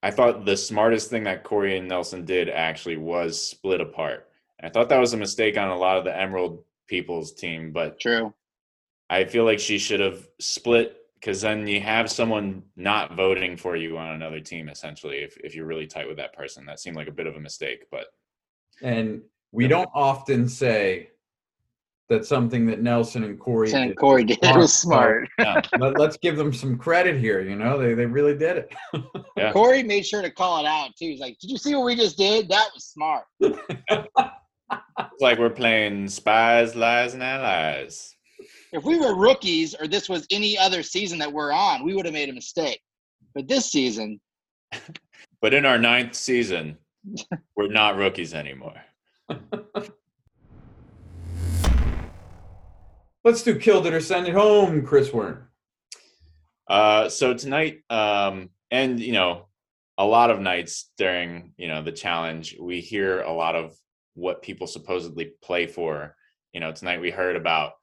I 0.04 0.12
thought 0.12 0.46
the 0.46 0.56
smartest 0.56 1.10
thing 1.10 1.24
that 1.24 1.44
Corey 1.44 1.80
and 1.80 1.88
Nelson 1.88 2.26
did 2.26 2.48
actually 2.48 2.98
was 2.98 3.42
split 3.42 3.82
apart. 3.82 4.28
I 4.62 4.70
thought 4.70 4.90
that 4.90 5.00
was 5.00 5.14
a 5.14 5.18
mistake 5.18 5.58
on 5.58 5.70
a 5.70 5.76
lot 5.76 5.98
of 5.98 6.04
the 6.04 6.16
Emerald 6.16 6.64
people's 6.88 7.34
team, 7.34 7.72
but 7.72 8.00
True. 8.00 8.36
I 9.10 9.26
feel 9.26 9.46
like 9.46 9.60
she 9.60 9.80
should 9.80 10.00
have 10.00 10.28
split 10.40 10.96
because 11.20 11.42
then 11.42 11.68
you 11.68 11.82
have 11.82 12.10
someone 12.12 12.64
not 12.76 13.16
voting 13.16 13.58
for 13.58 13.76
you 13.76 13.98
on 13.98 14.14
another 14.14 14.40
team. 14.40 14.70
Essentially, 14.70 15.18
if 15.18 15.38
if 15.38 15.56
you're 15.56 15.66
really 15.66 15.88
tight 15.88 16.08
with 16.08 16.18
that 16.18 16.34
person, 16.34 16.66
that 16.66 16.80
seemed 16.80 16.96
like 16.96 17.08
a 17.08 17.12
bit 17.12 17.28
of 17.28 17.36
a 17.36 17.40
mistake, 17.40 17.86
but. 17.92 18.08
And 18.84 19.24
we 19.52 19.68
don't 19.68 19.90
often 19.96 20.48
say 20.48 21.10
that 22.10 22.26
something 22.26 22.66
that 22.68 22.82
Nelson 22.82 23.24
and 23.24 23.40
Corey 23.40 23.72
And 23.74 23.90
did 23.90 23.98
Corey 23.98 24.24
did 24.24 24.40
smart. 24.40 24.58
was 24.58 24.74
smart. 24.74 25.30
Yeah. 25.40 25.62
Let, 25.80 26.00
us 26.00 26.18
give 26.18 26.38
them 26.38 26.54
some 26.54 26.78
credit 26.78 27.20
here. 27.20 27.42
You 27.42 27.56
know, 27.56 27.78
they, 27.78 27.94
they 27.96 28.06
really 28.06 28.38
did 28.38 28.58
it. 28.58 28.76
Yeah. 29.36 29.52
Corey 29.54 29.84
made 29.84 30.06
sure 30.06 30.22
to 30.22 30.32
call 30.32 30.60
it 30.60 30.66
out 30.68 30.90
too. 30.98 31.06
He's 31.08 31.20
like, 31.20 31.38
"Did 31.40 31.50
you 31.50 31.58
see 31.58 31.76
what 31.76 31.86
we 31.86 31.96
just 31.96 32.18
did? 32.18 32.50
That 32.50 32.70
was 32.74 32.86
smart." 32.86 33.26
It's 35.00 35.22
like 35.22 35.40
we're 35.40 35.50
playing 35.50 36.10
spies, 36.10 36.76
lies, 36.76 37.14
and 37.14 37.24
allies. 37.24 38.17
If 38.78 38.84
we 38.84 39.00
were 39.00 39.16
rookies 39.16 39.74
or 39.74 39.88
this 39.88 40.08
was 40.08 40.28
any 40.32 40.58
other 40.58 40.84
season 40.84 41.18
that 41.20 41.34
we're 41.34 41.52
on, 41.52 41.84
we 41.84 41.96
would 41.96 42.06
have 42.06 42.14
made 42.14 42.30
a 42.30 42.34
mistake. 42.34 42.80
But 43.34 43.48
this 43.48 43.72
season, 43.72 44.20
But 45.42 45.54
in 45.54 45.66
our 45.66 45.78
ninth 45.78 46.16
season, 46.16 46.78
we're 47.56 47.68
not 47.68 47.96
rookies 47.96 48.34
anymore. 48.34 48.82
Let's 53.24 53.44
do 53.44 53.58
killed 53.60 53.86
it 53.88 53.94
or 53.94 54.00
send 54.00 54.28
it 54.28 54.34
home, 54.34 54.86
Chris 54.86 55.10
Wern. 55.10 55.44
Uh, 56.68 57.10
so 57.10 57.34
tonight, 57.34 57.82
um, 57.90 58.50
and 58.72 59.00
you 59.00 59.14
know, 59.14 59.48
a 59.98 60.06
lot 60.06 60.30
of 60.32 60.40
nights 60.40 60.92
during 60.98 61.54
you 61.58 61.68
know 61.68 61.82
the 61.82 61.92
challenge, 61.92 62.56
we 62.60 62.80
hear 62.80 63.22
a 63.22 63.34
lot 63.34 63.56
of 63.56 63.76
what 64.14 64.42
people 64.42 64.68
supposedly 64.68 65.34
play 65.44 65.68
for. 65.68 66.16
You 66.54 66.62
know, 66.62 66.72
tonight 66.72 67.02
we 67.02 67.12
heard 67.12 67.36
about 67.36 67.74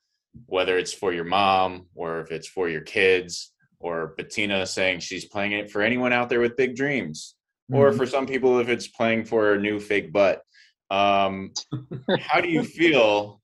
whether 0.46 0.78
it's 0.78 0.92
for 0.92 1.12
your 1.12 1.24
mom 1.24 1.86
or 1.94 2.20
if 2.20 2.30
it's 2.30 2.48
for 2.48 2.68
your 2.68 2.80
kids, 2.80 3.52
or 3.80 4.14
Bettina 4.16 4.66
saying 4.66 5.00
she's 5.00 5.26
playing 5.26 5.52
it 5.52 5.70
for 5.70 5.82
anyone 5.82 6.12
out 6.12 6.28
there 6.28 6.40
with 6.40 6.56
big 6.56 6.74
dreams, 6.74 7.34
or 7.72 7.90
Mhm. 7.90 7.96
for 7.96 8.06
some 8.06 8.26
people 8.26 8.58
if 8.58 8.68
it's 8.68 8.88
playing 8.88 9.24
for 9.24 9.54
a 9.54 9.60
new 9.60 9.78
fake 9.78 10.12
butt. 10.12 10.42
Um, 10.90 11.52
how 12.20 12.40
do 12.40 12.48
you 12.48 12.62
feel 12.62 13.42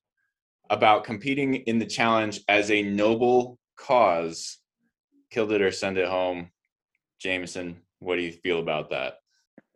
about 0.71 1.05
competing 1.05 1.57
in 1.57 1.79
the 1.79 1.87
challenge 1.87 2.41
as 2.49 2.71
a 2.71 2.83
noble 2.83 3.59
cause? 3.77 4.59
Killed 5.31 5.53
it 5.53 5.63
or 5.63 5.71
send 5.73 5.99
it 5.99 6.09
home, 6.09 6.51
Jameson. 7.19 7.83
What 7.99 8.17
do 8.17 8.23
you 8.23 8.33
feel 8.33 8.61
about 8.61 8.91
that? 8.91 9.19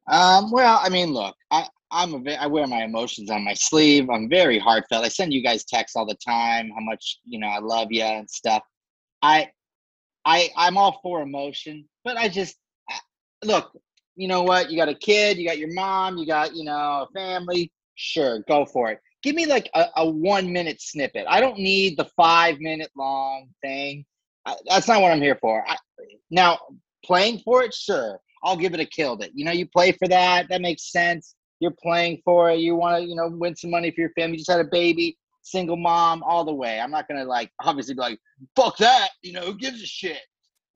Um, 0.06 0.50
well, 0.50 0.78
I 0.82 0.88
mean, 0.88 1.12
look, 1.12 1.36
I, 1.50 1.66
I'm 1.94 2.26
a 2.26 2.32
I 2.34 2.46
wear 2.48 2.66
my 2.66 2.82
emotions 2.82 3.30
on 3.30 3.44
my 3.44 3.54
sleeve. 3.54 4.10
I'm 4.10 4.28
very 4.28 4.58
heartfelt. 4.58 5.04
I 5.04 5.08
send 5.08 5.32
you 5.32 5.42
guys 5.42 5.64
texts 5.64 5.94
all 5.96 6.04
the 6.04 6.16
time, 6.16 6.70
how 6.70 6.80
much 6.80 7.20
you 7.24 7.38
know 7.38 7.46
I 7.46 7.60
love 7.60 7.88
you 7.90 8.02
and 8.02 8.28
stuff. 8.28 8.62
I, 9.22 9.48
I, 10.26 10.50
I'm 10.56 10.76
all 10.76 10.98
for 11.02 11.22
emotion, 11.22 11.88
but 12.04 12.16
I 12.16 12.28
just 12.28 12.56
I- 12.90 12.98
look. 13.44 13.70
You 14.16 14.28
know 14.28 14.42
what? 14.42 14.70
You 14.70 14.76
got 14.76 14.88
a 14.88 14.94
kid. 14.94 15.38
You 15.38 15.46
got 15.46 15.58
your 15.58 15.72
mom. 15.72 16.18
You 16.18 16.26
got 16.26 16.54
you 16.54 16.64
know 16.64 17.06
a 17.08 17.08
family. 17.14 17.70
Sure, 17.94 18.40
go 18.48 18.66
for 18.66 18.90
it. 18.90 18.98
Give 19.22 19.34
me 19.36 19.46
like 19.46 19.70
a, 19.74 19.86
a 19.96 20.08
one 20.08 20.52
minute 20.52 20.82
snippet. 20.82 21.26
I 21.28 21.40
don't 21.40 21.58
need 21.58 21.96
the 21.96 22.04
five 22.16 22.58
minute 22.60 22.90
long 22.96 23.48
thing. 23.62 24.04
I, 24.46 24.56
that's 24.68 24.88
not 24.88 25.00
what 25.00 25.12
I'm 25.12 25.22
here 25.22 25.38
for. 25.40 25.64
I, 25.66 25.76
now, 26.30 26.58
playing 27.04 27.38
for 27.44 27.62
it, 27.62 27.72
sure. 27.72 28.18
I'll 28.42 28.56
give 28.56 28.74
it 28.74 28.80
a 28.80 28.84
killed 28.84 29.22
it. 29.22 29.30
You 29.34 29.44
know, 29.44 29.52
you 29.52 29.66
play 29.66 29.92
for 29.92 30.06
that. 30.08 30.48
That 30.48 30.60
makes 30.60 30.92
sense. 30.92 31.34
You're 31.64 31.74
playing 31.82 32.20
for 32.26 32.50
it. 32.50 32.58
You 32.58 32.76
want 32.76 33.02
to, 33.02 33.08
you 33.08 33.16
know, 33.16 33.26
win 33.26 33.56
some 33.56 33.70
money 33.70 33.90
for 33.90 34.02
your 34.02 34.10
family. 34.10 34.32
You 34.32 34.40
just 34.40 34.50
had 34.50 34.60
a 34.60 34.68
baby, 34.70 35.16
single 35.40 35.78
mom, 35.78 36.22
all 36.22 36.44
the 36.44 36.52
way. 36.52 36.78
I'm 36.78 36.90
not 36.90 37.08
gonna 37.08 37.24
like 37.24 37.50
obviously 37.64 37.94
be 37.94 38.00
like, 38.00 38.18
fuck 38.54 38.76
that. 38.76 39.08
You 39.22 39.32
know, 39.32 39.40
who 39.40 39.56
gives 39.56 39.82
a 39.82 39.86
shit? 39.86 40.20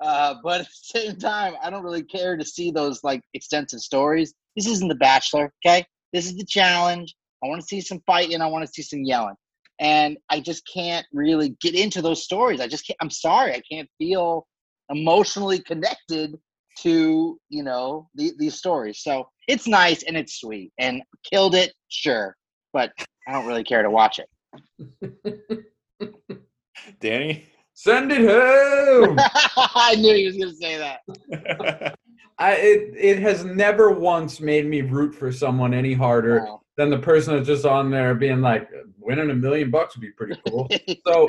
Uh, 0.00 0.36
but 0.42 0.62
at 0.62 0.66
the 0.66 1.00
same 1.00 1.16
time, 1.16 1.56
I 1.62 1.68
don't 1.68 1.84
really 1.84 2.04
care 2.04 2.38
to 2.38 2.44
see 2.44 2.70
those 2.70 3.04
like 3.04 3.20
extensive 3.34 3.80
stories. 3.80 4.32
This 4.56 4.66
isn't 4.66 4.88
The 4.88 4.94
Bachelor, 4.94 5.52
okay? 5.62 5.84
This 6.14 6.24
is 6.24 6.36
the 6.36 6.46
challenge. 6.46 7.14
I 7.44 7.48
want 7.48 7.60
to 7.60 7.66
see 7.66 7.82
some 7.82 8.00
fighting. 8.06 8.40
I 8.40 8.46
want 8.46 8.64
to 8.66 8.72
see 8.72 8.80
some 8.80 9.04
yelling, 9.04 9.36
and 9.78 10.16
I 10.30 10.40
just 10.40 10.66
can't 10.72 11.06
really 11.12 11.54
get 11.60 11.74
into 11.74 12.00
those 12.00 12.24
stories. 12.24 12.62
I 12.62 12.66
just 12.66 12.86
can't. 12.86 12.96
I'm 13.02 13.10
sorry, 13.10 13.52
I 13.52 13.60
can't 13.70 13.90
feel 13.98 14.46
emotionally 14.88 15.58
connected 15.60 16.34
to 16.82 17.38
you 17.48 17.62
know 17.62 18.08
the, 18.14 18.32
these 18.38 18.54
stories. 18.56 19.02
So 19.02 19.28
it's 19.48 19.66
nice 19.66 20.02
and 20.04 20.16
it's 20.16 20.40
sweet 20.40 20.72
and 20.78 21.02
killed 21.30 21.54
it, 21.54 21.72
sure, 21.88 22.36
but 22.72 22.92
I 23.26 23.32
don't 23.32 23.46
really 23.46 23.64
care 23.64 23.82
to 23.82 23.90
watch 23.90 24.18
it. 24.20 25.64
Danny? 27.00 27.46
Send 27.74 28.10
it 28.10 28.28
home. 28.28 29.16
I 29.74 29.94
knew 29.96 30.14
he 30.14 30.26
was 30.26 30.36
going 30.36 30.50
to 30.50 30.56
say 30.56 30.78
that. 30.78 31.96
I 32.40 32.52
it 32.52 32.94
it 32.96 33.18
has 33.20 33.44
never 33.44 33.90
once 33.90 34.40
made 34.40 34.66
me 34.66 34.80
root 34.80 35.14
for 35.14 35.32
someone 35.32 35.74
any 35.74 35.92
harder 35.92 36.44
Wow. 36.44 36.60
than 36.76 36.90
the 36.90 36.98
person 36.98 37.34
that's 37.34 37.48
just 37.48 37.64
on 37.64 37.90
there 37.90 38.14
being 38.14 38.40
like, 38.40 38.68
winning 38.98 39.30
a 39.30 39.34
million 39.34 39.70
bucks 39.70 39.96
would 39.96 40.02
be 40.02 40.10
pretty 40.12 40.36
cool. 40.44 40.68
So 41.06 41.28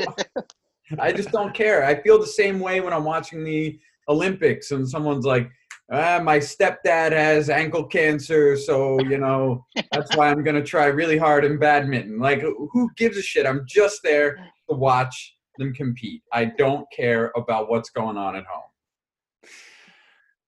I 1.00 1.12
just 1.12 1.32
don't 1.32 1.54
care. 1.54 1.84
I 1.86 2.02
feel 2.02 2.20
the 2.20 2.28
same 2.28 2.60
way 2.60 2.82
when 2.82 2.94
I'm 2.94 3.04
watching 3.04 3.44
the 3.44 3.80
Olympics 4.10 4.72
and 4.72 4.88
someone's 4.88 5.26
like, 5.26 5.50
ah, 5.92 6.20
my 6.22 6.40
stepdad 6.40 7.12
has 7.12 7.50
ankle 7.50 7.86
cancer, 7.86 8.58
so 8.58 9.00
you 9.02 9.18
know 9.18 9.66
that's 9.92 10.16
why 10.16 10.30
I'm 10.30 10.44
gonna 10.44 10.64
try 10.64 10.86
really 10.86 11.18
hard 11.18 11.46
in 11.46 11.58
badminton. 11.58 12.20
Like, 12.20 12.42
who 12.42 12.90
gives 12.98 13.18
a 13.18 13.22
shit? 13.22 13.46
I'm 13.46 13.66
just 13.68 14.02
there 14.04 14.36
to 14.70 14.76
watch 14.76 15.36
them 15.58 15.74
compete. 15.74 16.24
I 16.34 16.46
don't 16.46 16.86
care 16.96 17.32
about 17.36 17.70
what's 17.70 17.90
going 17.90 18.18
on 18.18 18.36
at 18.36 18.46
home. 18.46 18.64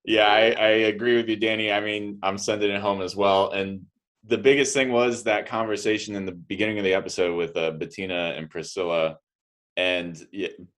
Yeah, 0.03 0.27
I, 0.27 0.51
I 0.51 0.69
agree 0.89 1.15
with 1.15 1.29
you, 1.29 1.35
Danny. 1.35 1.71
I 1.71 1.79
mean, 1.79 2.17
I'm 2.23 2.37
sending 2.37 2.71
it 2.71 2.81
home 2.81 3.01
as 3.01 3.15
well. 3.15 3.51
And 3.51 3.85
the 4.23 4.37
biggest 4.37 4.73
thing 4.73 4.91
was 4.91 5.23
that 5.23 5.45
conversation 5.45 6.15
in 6.15 6.25
the 6.25 6.31
beginning 6.31 6.79
of 6.79 6.83
the 6.83 6.93
episode 6.93 7.35
with 7.35 7.55
uh, 7.55 7.71
Bettina 7.71 8.33
and 8.35 8.49
Priscilla, 8.49 9.17
and 9.77 10.25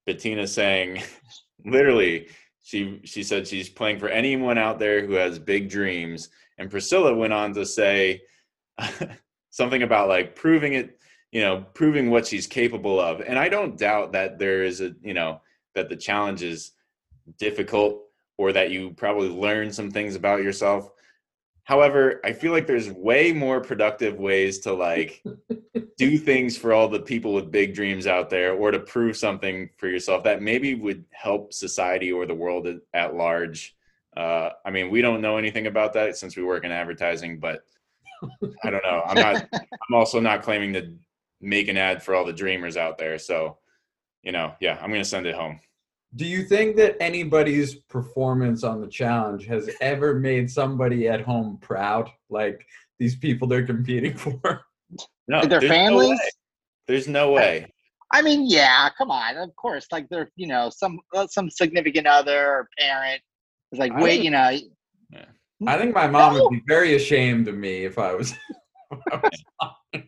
Bettina 0.06 0.46
saying, 0.46 1.04
literally, 1.66 2.28
she 2.64 3.02
she 3.04 3.24
said 3.24 3.48
she's 3.48 3.70
playing 3.70 4.00
for 4.00 4.08
anyone 4.08 4.58
out 4.58 4.80
there 4.80 5.06
who 5.06 5.14
has 5.14 5.38
big 5.38 5.70
dreams, 5.70 6.30
and 6.58 6.72
Priscilla 6.72 7.14
went 7.14 7.34
on 7.34 7.54
to 7.54 7.66
say 7.66 8.22
something 9.50 9.84
about 9.84 10.08
like 10.08 10.36
proving 10.36 10.74
it, 10.74 10.98
you 11.32 11.42
know, 11.42 11.66
proving 11.74 12.10
what 12.10 12.26
she's 12.26 12.48
capable 12.48 13.00
of. 13.00 13.20
And 13.20 13.38
I 13.38 13.50
don't 13.50 13.78
doubt 13.78 14.14
that 14.14 14.40
there 14.40 14.64
is 14.64 14.80
a, 14.80 14.96
you 15.02 15.14
know, 15.14 15.42
that 15.76 15.90
the 15.90 15.96
challenge 15.98 16.42
is 16.42 16.72
difficult 17.38 18.02
or 18.38 18.54
that 18.54 18.72
you 18.72 18.92
probably 18.92 19.30
learn 19.30 19.72
some 19.72 19.92
things 19.92 20.16
about 20.16 20.42
yourself. 20.42 20.90
However, 21.66 22.22
I 22.24 22.32
feel 22.32 22.54
like 22.54 22.66
there's 22.66 22.90
way 22.90 23.34
more 23.34 23.60
productive 23.60 24.18
ways 24.20 24.60
to 24.60 24.74
like 24.74 25.22
do 25.98 26.18
things 26.18 26.58
for 26.58 26.74
all 26.74 26.88
the 26.88 27.00
people 27.00 27.34
with 27.34 27.52
big 27.52 27.74
dreams 27.74 28.08
out 28.08 28.30
there 28.30 28.54
or 28.54 28.72
to 28.72 28.80
prove 28.80 29.16
something 29.16 29.70
for 29.78 29.88
yourself 29.88 30.24
that 30.24 30.42
maybe 30.42 30.76
would 30.76 31.06
help 31.12 31.54
society 31.54 32.12
or 32.12 32.26
the 32.26 32.34
world 32.34 32.68
at, 32.94 33.16
large. 33.16 33.76
Uh, 34.16 34.50
I 34.66 34.72
mean, 34.72 34.90
we 34.90 35.02
don't 35.02 35.22
know 35.22 35.38
anything 35.38 35.68
about 35.68 35.94
that 35.94 36.18
since 36.18 36.36
we 36.36 36.44
work 36.44 36.64
in 36.64 36.72
advertising, 36.72 37.40
but 37.40 37.64
I 38.64 38.70
don't 38.70 38.84
know. 38.84 39.04
I'm 39.06 39.16
not, 39.16 39.48
I'm 39.54 39.96
also 39.96 40.20
not 40.20 40.44
claiming 40.44 40.74
to 40.74 40.94
make 41.42 41.68
an 41.68 41.78
ad 41.78 42.02
for 42.02 42.16
all 42.16 42.26
the 42.26 42.34
dreamers 42.34 42.78
out 42.78 42.98
there. 42.98 43.18
So, 43.20 43.58
you 44.24 44.32
know, 44.32 44.54
yeah, 44.60 44.80
I'm 44.82 44.90
going 44.90 45.02
to 45.02 45.06
send 45.06 45.26
it 45.26 45.36
home. 45.36 45.60
Do 46.16 46.26
you 46.26 46.44
think 46.44 46.76
that 46.76 46.96
anybody's 47.02 47.76
performance 47.76 48.64
on 48.64 48.82
the 48.82 48.88
challenge 48.88 49.48
has 49.48 49.70
ever 49.82 50.14
made 50.14 50.50
somebody 50.50 51.08
at 51.08 51.22
home 51.22 51.58
proud? 51.60 52.10
Like 52.30 52.68
these 53.00 53.16
people 53.16 53.48
they're 53.48 53.66
competing 53.66 54.16
for? 54.18 54.66
No, 55.28 55.40
Like 55.40 55.50
their 55.50 55.60
there's 55.60 55.70
no 55.70 55.76
families? 55.76 56.10
way. 56.10 56.30
There's 56.88 57.08
no 57.08 57.32
way. 57.32 57.68
I 58.12 58.22
mean, 58.22 58.46
yeah, 58.48 58.90
come 58.98 59.10
on, 59.10 59.38
of 59.38 59.56
course. 59.56 59.88
Like 59.92 60.08
they're, 60.10 60.30
you 60.36 60.48
know, 60.48 60.70
some 60.70 61.00
uh, 61.16 61.26
some 61.28 61.50
significant 61.50 62.06
other 62.08 62.46
or 62.48 62.70
parent 62.78 63.22
is 63.72 63.80
like, 63.80 63.92
I 63.94 64.02
wait, 64.02 64.16
don't- 64.18 64.26
you 64.26 64.32
know, 64.32 64.50
Yeah. 65.12 65.26
I 65.66 65.78
think 65.78 65.96
my 65.96 66.08
mom 66.08 66.36
No. 66.36 66.44
would 66.44 66.52
be 66.52 66.62
very 66.68 66.96
ashamed 66.96 67.48
of 67.48 67.56
me 67.56 67.86
if 67.86 67.98
I 67.98 68.14
was. 68.14 68.34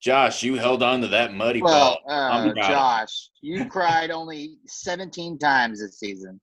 Josh, 0.00 0.42
you 0.42 0.54
held 0.56 0.82
on 0.82 1.00
to 1.00 1.08
that 1.08 1.34
muddy 1.34 1.60
well, 1.62 1.98
ball. 2.06 2.12
Uh, 2.14 2.28
proud 2.28 2.48
of 2.50 2.56
Josh, 2.56 3.30
you 3.42 3.64
cried 3.66 4.10
only 4.10 4.58
17 4.66 5.38
times 5.38 5.80
this 5.80 5.98
season. 5.98 6.40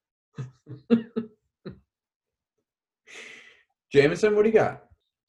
Jameson, 3.91 4.35
what 4.35 4.43
do 4.43 4.49
you 4.49 4.55
got? 4.55 4.83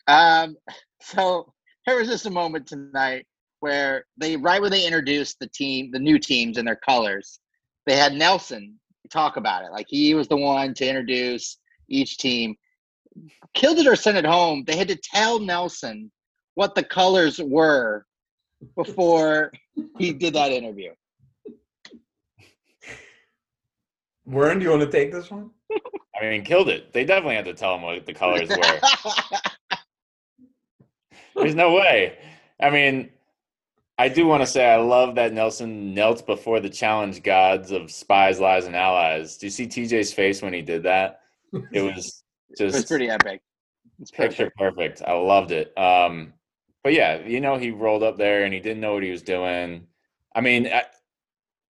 Um, 0.07 0.57
so 1.01 1.52
there 1.87 1.97
was 1.97 2.09
just 2.09 2.27
a 2.27 2.31
moment 2.31 2.67
tonight 2.67 3.27
where 3.61 4.05
they, 4.17 4.37
right 4.37 4.61
when 4.61 4.71
they 4.71 4.85
introduced 4.85 5.39
the 5.39 5.47
team, 5.49 5.91
the 5.93 5.99
new 5.99 6.19
teams 6.19 6.59
and 6.59 6.67
their 6.67 6.77
colors, 6.77 7.41
they 7.87 7.97
had 7.97 8.13
Nelson 8.13 8.79
talk 9.11 9.37
about 9.37 9.65
it. 9.65 9.73
Like 9.73 9.87
he 9.89 10.15
was 10.15 10.29
the 10.29 10.37
one 10.37 10.75
to 10.75 10.87
introduce 10.87 11.59
each 11.89 12.19
team. 12.19 12.57
Killed 13.55 13.79
it 13.79 13.87
or 13.87 13.97
sent 13.97 14.17
it 14.17 14.25
home. 14.25 14.65
They 14.67 14.77
had 14.77 14.89
to 14.89 14.97
tell 14.97 15.39
Nelson 15.39 16.11
what 16.55 16.75
the 16.75 16.83
colors 16.83 17.41
were 17.41 18.07
before 18.77 19.53
he 19.99 20.13
did 20.13 20.35
that 20.35 20.53
interview. 20.53 20.93
Warren, 24.25 24.59
do 24.59 24.65
you 24.65 24.71
want 24.71 24.83
to 24.83 24.91
take 24.91 25.13
this 25.13 25.31
one? 25.31 25.51
I 26.21 26.25
mean, 26.25 26.45
killed 26.45 26.69
it. 26.69 26.93
They 26.93 27.05
definitely 27.05 27.35
had 27.35 27.45
to 27.47 27.55
tell 27.55 27.75
him 27.75 27.83
what 27.83 28.07
the 28.07 28.15
colors 28.15 28.49
were. 28.49 28.81
There's 31.35 31.55
no 31.55 31.73
way. 31.75 32.19
I 32.61 32.71
mean, 32.71 33.11
I 33.99 34.09
do 34.09 34.27
want 34.27 34.43
to 34.43 34.47
say 34.47 34.69
I 34.69 34.77
love 34.77 35.15
that 35.17 35.33
Nelson 35.33 35.95
knelt 35.95 36.27
before 36.27 36.61
the 36.61 36.71
challenge 36.71 37.23
gods 37.23 37.71
of 37.71 37.91
spies, 37.91 38.41
lies, 38.41 38.67
and 38.67 38.75
allies. 38.77 39.37
Do 39.37 39.47
you 39.47 39.51
see 39.51 39.67
TJ's 39.67 40.13
face 40.13 40.43
when 40.43 40.53
he 40.53 40.63
did 40.63 40.83
that? 40.85 41.21
It 41.73 41.83
was 41.83 42.25
it 42.59 42.65
was 42.65 42.75
just 42.75 42.89
pretty 42.89 43.11
epic. 43.11 43.43
It's 44.01 44.11
picture 44.11 44.51
perfect. 44.57 45.01
perfect. 45.01 45.03
I 45.07 45.13
loved 45.13 45.53
it. 45.53 45.77
Um, 45.79 46.33
but 46.83 46.93
yeah, 46.93 47.21
you 47.25 47.41
know, 47.41 47.57
he 47.57 47.71
rolled 47.71 48.03
up 48.03 48.19
there 48.19 48.45
and 48.45 48.53
he 48.53 48.61
didn't 48.61 48.81
know 48.81 48.95
what 48.95 49.03
he 49.03 49.11
was 49.11 49.23
doing. 49.23 49.87
I 50.35 50.41
mean, 50.41 50.67
I, 50.67 50.85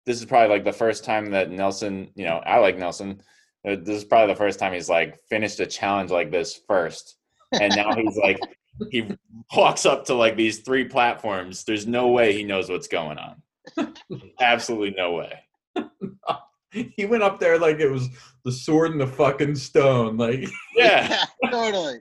this 0.05 0.19
is 0.19 0.25
probably 0.25 0.49
like 0.49 0.63
the 0.63 0.71
first 0.71 1.03
time 1.03 1.31
that 1.31 1.49
Nelson, 1.49 2.11
you 2.15 2.25
know, 2.25 2.37
I 2.37 2.59
like 2.59 2.77
Nelson. 2.77 3.21
Uh, 3.67 3.75
This 3.75 3.97
is 3.97 4.05
probably 4.05 4.33
the 4.33 4.37
first 4.37 4.59
time 4.59 4.73
he's 4.73 4.89
like 4.89 5.19
finished 5.27 5.59
a 5.59 5.65
challenge 5.65 6.11
like 6.11 6.31
this 6.31 6.59
first, 6.67 7.17
and 7.51 7.75
now 7.75 7.93
he's 7.95 8.17
like 8.17 8.39
he 8.89 9.07
walks 9.55 9.85
up 9.85 10.05
to 10.05 10.13
like 10.13 10.35
these 10.35 10.59
three 10.59 10.85
platforms. 10.85 11.63
There's 11.63 11.87
no 11.87 12.09
way 12.09 12.33
he 12.33 12.43
knows 12.43 12.69
what's 12.69 12.87
going 12.87 13.17
on. 13.17 13.93
Absolutely 14.39 14.91
no 14.97 15.13
way. 15.13 15.39
he 16.95 17.05
went 17.05 17.23
up 17.23 17.39
there 17.39 17.59
like 17.59 17.79
it 17.79 17.89
was 17.89 18.09
the 18.43 18.51
sword 18.51 18.91
in 18.91 18.97
the 18.97 19.07
fucking 19.07 19.55
stone. 19.55 20.17
Like, 20.17 20.47
Yeah. 20.75 21.23
totally. 21.51 21.99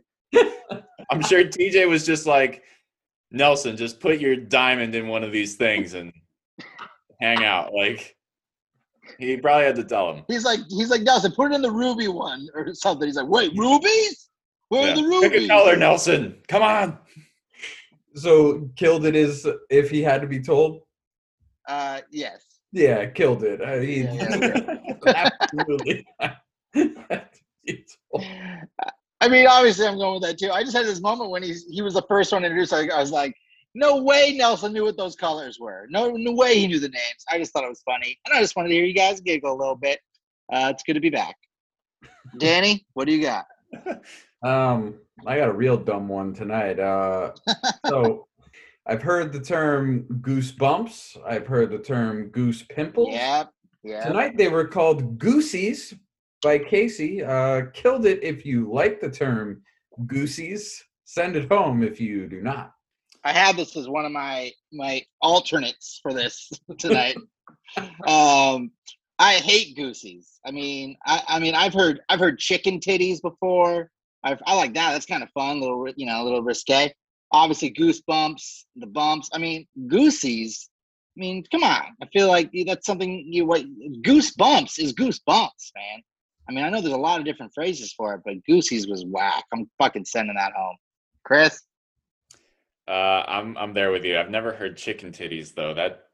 I'm 1.10 1.22
sure 1.22 1.44
TJ 1.44 1.88
was 1.88 2.06
just 2.06 2.26
like, 2.26 2.62
Nelson, 3.32 3.76
just 3.76 4.00
put 4.00 4.20
your 4.20 4.36
diamond 4.36 4.94
in 4.94 5.08
one 5.08 5.24
of 5.24 5.32
these 5.32 5.56
things 5.56 5.94
and 5.94 6.12
hang 7.20 7.44
out. 7.44 7.72
Like, 7.74 8.16
he 9.18 9.36
probably 9.36 9.64
had 9.64 9.76
to 9.76 9.84
tell 9.84 10.12
him. 10.12 10.24
He's 10.28 10.44
like, 10.44 10.60
he's 10.68 10.90
like 10.90 11.02
Nelson, 11.02 11.32
put 11.32 11.50
it 11.50 11.54
in 11.54 11.62
the 11.62 11.70
ruby 11.70 12.08
one 12.08 12.48
or 12.54 12.72
something. 12.74 13.08
He's 13.08 13.16
like, 13.16 13.28
wait, 13.28 13.52
rubies? 13.56 14.29
Where 14.70 14.86
Yeah. 14.86 14.92
are 14.92 14.96
the 14.96 15.20
Pick 15.20 15.32
rubies? 15.32 15.44
a 15.44 15.48
color, 15.48 15.76
Nelson. 15.76 16.40
Come 16.48 16.62
on. 16.62 16.98
so 18.14 18.68
killed 18.76 19.04
it 19.04 19.14
is 19.14 19.46
if 19.68 19.90
he 19.90 20.00
had 20.02 20.20
to 20.22 20.26
be 20.26 20.40
told. 20.40 20.80
Uh, 21.68 22.00
yes. 22.10 22.44
Yeah, 22.72 23.06
killed 23.06 23.42
it. 23.44 23.60
He, 23.84 24.02
Yeah, 24.02 24.88
yeah, 25.06 25.30
absolutely. 25.42 26.06
I 29.22 29.28
mean, 29.28 29.46
obviously, 29.46 29.86
I'm 29.86 29.98
going 29.98 30.14
with 30.14 30.22
that 30.22 30.38
too. 30.38 30.50
I 30.50 30.62
just 30.62 30.76
had 30.76 30.86
this 30.86 31.00
moment 31.00 31.30
when 31.30 31.42
he's 31.42 31.66
he 31.68 31.82
was 31.82 31.94
the 31.94 32.02
first 32.08 32.32
one 32.32 32.44
introduced. 32.44 32.72
I, 32.72 32.86
I 32.88 33.00
was 33.00 33.10
like, 33.10 33.34
no 33.74 34.02
way 34.02 34.34
Nelson 34.36 34.72
knew 34.72 34.84
what 34.84 34.96
those 34.96 35.14
colors 35.16 35.58
were. 35.60 35.86
No, 35.90 36.10
no 36.10 36.32
way 36.32 36.58
he 36.58 36.66
knew 36.66 36.80
the 36.80 36.88
names. 36.88 37.24
I 37.28 37.38
just 37.38 37.52
thought 37.52 37.64
it 37.64 37.68
was 37.68 37.82
funny, 37.82 38.18
and 38.26 38.34
I 38.36 38.40
just 38.40 38.56
wanted 38.56 38.68
to 38.70 38.74
hear 38.76 38.84
you 38.84 38.94
guys 38.94 39.20
giggle 39.20 39.52
a 39.52 39.58
little 39.58 39.76
bit. 39.76 40.00
Uh, 40.52 40.70
it's 40.72 40.82
good 40.84 40.94
to 40.94 41.00
be 41.00 41.10
back. 41.10 41.36
Danny, 42.38 42.86
what 42.94 43.06
do 43.06 43.12
you 43.12 43.22
got? 43.22 43.44
Um, 44.42 44.94
I 45.26 45.36
got 45.36 45.48
a 45.48 45.52
real 45.52 45.76
dumb 45.76 46.08
one 46.08 46.32
tonight. 46.32 46.78
Uh, 46.78 47.32
so 47.86 48.26
I've 48.86 49.02
heard 49.02 49.32
the 49.32 49.40
term 49.40 50.04
goosebumps. 50.20 51.18
I've 51.26 51.46
heard 51.46 51.70
the 51.70 51.78
term 51.78 52.28
goose 52.28 52.62
pimples. 52.62 53.12
Yep, 53.12 53.50
yeah. 53.82 54.06
Tonight 54.06 54.36
they 54.36 54.48
were 54.48 54.66
called 54.66 55.18
Goosies 55.18 55.94
by 56.42 56.58
Kaycee. 56.58 57.26
Uh, 57.26 57.70
killed 57.72 58.06
it 58.06 58.22
if 58.22 58.46
you 58.46 58.70
like 58.70 59.00
the 59.00 59.10
term 59.10 59.62
Goosies. 60.06 60.82
Send 61.04 61.36
it 61.36 61.50
home 61.50 61.82
if 61.82 62.00
you 62.00 62.26
do 62.28 62.40
not. 62.40 62.72
I 63.24 63.32
had 63.32 63.56
this 63.56 63.76
as 63.76 63.88
one 63.88 64.06
of 64.06 64.12
my 64.12 64.50
my 64.72 65.04
alternates 65.20 66.00
for 66.02 66.14
this 66.14 66.50
tonight. 66.78 67.16
um, 68.06 68.70
I 69.18 69.34
hate 69.34 69.76
goosies. 69.76 70.40
I 70.46 70.50
mean, 70.50 70.96
I, 71.04 71.22
I 71.28 71.38
mean, 71.38 71.54
I've 71.54 71.74
heard 71.74 72.00
I've 72.08 72.20
heard 72.20 72.38
chicken 72.38 72.80
titties 72.80 73.20
before. 73.20 73.90
I've, 74.22 74.42
I 74.46 74.54
like 74.54 74.74
that. 74.74 74.92
That's 74.92 75.06
kind 75.06 75.22
of 75.22 75.30
fun, 75.30 75.60
little 75.60 75.86
you 75.96 76.06
know, 76.06 76.22
a 76.22 76.24
little 76.24 76.42
risque. 76.42 76.92
Obviously, 77.32 77.72
goosebumps, 77.72 78.64
the 78.76 78.86
bumps. 78.86 79.30
I 79.32 79.38
mean, 79.38 79.66
goosies. 79.86 80.68
I 81.16 81.20
mean, 81.20 81.44
come 81.50 81.64
on. 81.64 81.82
I 82.02 82.06
feel 82.12 82.28
like 82.28 82.50
that's 82.66 82.86
something 82.86 83.26
you 83.28 83.46
what 83.46 83.64
goosebumps 84.02 84.78
is 84.78 84.92
goosebumps, 84.92 85.72
man. 85.74 86.02
I 86.48 86.52
mean, 86.52 86.64
I 86.64 86.68
know 86.68 86.80
there's 86.80 86.94
a 86.94 86.98
lot 86.98 87.20
of 87.20 87.24
different 87.24 87.52
phrases 87.54 87.92
for 87.92 88.14
it, 88.14 88.22
but 88.24 88.44
Goosey's 88.44 88.88
was 88.88 89.04
whack. 89.04 89.44
I'm 89.52 89.70
fucking 89.78 90.04
sending 90.04 90.34
that 90.34 90.52
home. 90.52 90.76
Chris. 91.24 91.62
Uh, 92.88 93.22
I'm 93.28 93.56
I'm 93.56 93.72
there 93.72 93.92
with 93.92 94.04
you. 94.04 94.18
I've 94.18 94.30
never 94.30 94.52
heard 94.52 94.76
chicken 94.76 95.12
titties 95.12 95.54
though. 95.54 95.74
That 95.74 96.09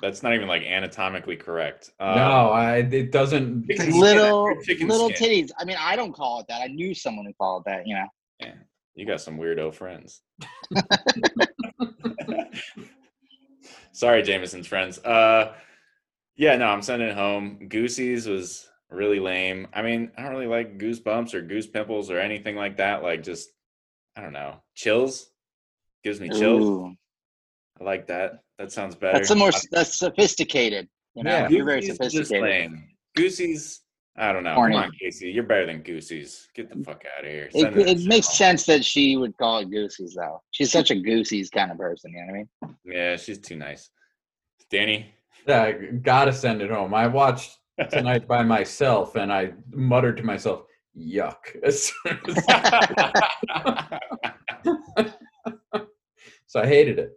that's 0.00 0.22
not 0.22 0.34
even 0.34 0.48
like 0.48 0.62
anatomically 0.62 1.36
correct. 1.36 1.90
Uh, 1.98 2.14
no, 2.14 2.50
I, 2.50 2.76
it 2.76 3.12
doesn't. 3.12 3.66
Chicken 3.68 3.98
little 3.98 4.54
chicken 4.62 4.88
little 4.88 5.10
skin. 5.10 5.46
titties. 5.46 5.50
I 5.58 5.64
mean, 5.64 5.76
I 5.78 5.96
don't 5.96 6.12
call 6.12 6.40
it 6.40 6.46
that. 6.48 6.62
I 6.62 6.66
knew 6.66 6.94
someone 6.94 7.26
who 7.26 7.32
called 7.34 7.62
it 7.66 7.70
that. 7.70 7.86
You 7.86 7.94
know. 7.96 8.06
Yeah, 8.40 8.54
you 8.94 9.06
got 9.06 9.20
some 9.20 9.38
weirdo 9.38 9.74
friends. 9.74 10.20
Sorry, 13.92 14.22
Jameson's 14.22 14.66
friends. 14.66 14.98
Uh, 14.98 15.54
yeah, 16.36 16.56
no, 16.56 16.66
I'm 16.66 16.82
sending 16.82 17.08
it 17.08 17.14
home. 17.14 17.68
Goosey's 17.68 18.26
was 18.26 18.68
really 18.90 19.20
lame. 19.20 19.68
I 19.72 19.82
mean, 19.82 20.10
I 20.18 20.22
don't 20.22 20.32
really 20.32 20.46
like 20.48 20.78
goosebumps 20.78 21.32
or 21.34 21.42
goose 21.42 21.68
pimples 21.68 22.10
or 22.10 22.18
anything 22.18 22.56
like 22.56 22.78
that. 22.78 23.02
Like, 23.02 23.22
just 23.22 23.50
I 24.16 24.20
don't 24.20 24.32
know, 24.32 24.56
chills 24.74 25.30
gives 26.02 26.20
me 26.20 26.28
chills. 26.28 26.62
Ooh. 26.62 26.94
I 27.80 27.84
like 27.84 28.06
that. 28.06 28.40
That 28.58 28.70
sounds 28.72 28.94
better. 28.94 29.18
That's 29.18 29.28
the 29.30 29.36
more 29.36 29.50
that's 29.70 29.98
sophisticated. 29.98 30.88
You 31.14 31.24
know, 31.24 31.30
Yeah. 31.30 31.48
you're 31.48 31.64
very 31.64 31.80
Goosey's 31.80 31.96
sophisticated. 31.96 32.42
lame. 32.42 32.88
Goosey's, 33.16 33.80
I 34.16 34.32
don't 34.32 34.44
know. 34.44 34.54
Corny. 34.54 34.74
Come 34.76 34.84
on, 34.84 34.92
Kaycee, 35.02 35.32
you're 35.34 35.42
better 35.44 35.66
than 35.66 35.82
Goosey's. 35.82 36.48
Get 36.54 36.68
the 36.70 36.82
fuck 36.84 37.02
out 37.18 37.24
of 37.24 37.30
here. 37.30 37.48
It, 37.52 37.60
Send 37.60 37.74
that 37.76 37.88
it 37.88 38.04
makes 38.06 38.26
home. 38.28 38.34
sense 38.36 38.66
that 38.66 38.84
she 38.84 39.16
would 39.16 39.36
call 39.36 39.58
it 39.58 39.70
Goosey's, 39.70 40.14
though. 40.14 40.40
She's 40.52 40.70
such 40.72 40.90
a 40.92 40.96
Goosey's 41.00 41.50
kind 41.50 41.70
of 41.72 41.78
person. 41.78 42.12
You 42.12 42.18
know 42.20 42.26
what 42.26 42.32
I 42.32 42.66
mean? 42.66 42.76
Yeah, 42.84 43.16
she's 43.16 43.38
too 43.38 43.56
nice. 43.56 43.90
Danny. 44.70 45.12
Yeah, 45.46 45.62
I 45.62 45.72
gotta 45.72 46.32
send 46.32 46.62
it 46.62 46.70
home. 46.70 46.94
I 46.94 47.06
watched 47.08 47.58
tonight 47.90 48.26
by 48.28 48.42
myself, 48.44 49.14
and 49.16 49.32
I 49.32 49.52
muttered 49.72 50.16
to 50.18 50.22
myself, 50.22 50.62
"Yuck." 50.96 51.36
As 51.62 51.92
as- 52.06 52.44
so 56.46 56.60
I 56.60 56.66
hated 56.66 56.98
it. 56.98 57.12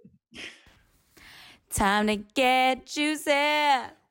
Time 1.78 2.08
to 2.08 2.16
get 2.16 2.88
juicy. 2.88 3.30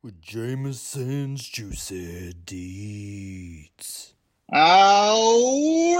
with 0.05 0.21
Jameson's 0.23 1.43
Juicy 1.49 2.33
Deets. 2.47 4.13
Alrighty. 4.55 5.99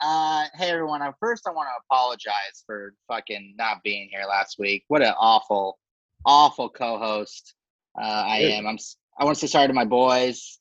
Uh, 0.00 0.44
hey 0.54 0.70
everyone. 0.70 1.02
Uh, 1.02 1.10
First, 1.18 1.48
I 1.48 1.50
want 1.50 1.68
to 1.68 1.72
apologize 1.90 2.62
for 2.64 2.94
fucking 3.08 3.56
not 3.58 3.82
being 3.82 4.08
here 4.12 4.22
last 4.28 4.56
week. 4.60 4.84
What 4.86 5.02
an 5.02 5.14
awful, 5.18 5.78
awful 6.24 6.68
co-host 6.68 7.54
uh, 8.00 8.04
I 8.28 8.40
Good. 8.42 8.52
am. 8.52 8.66
I'm. 8.68 8.74
s- 8.76 8.96
I 9.18 9.24
want 9.24 9.36
to 9.38 9.40
say 9.40 9.50
sorry 9.50 9.66
to 9.66 9.72
my 9.74 9.84
boys. 9.84 10.60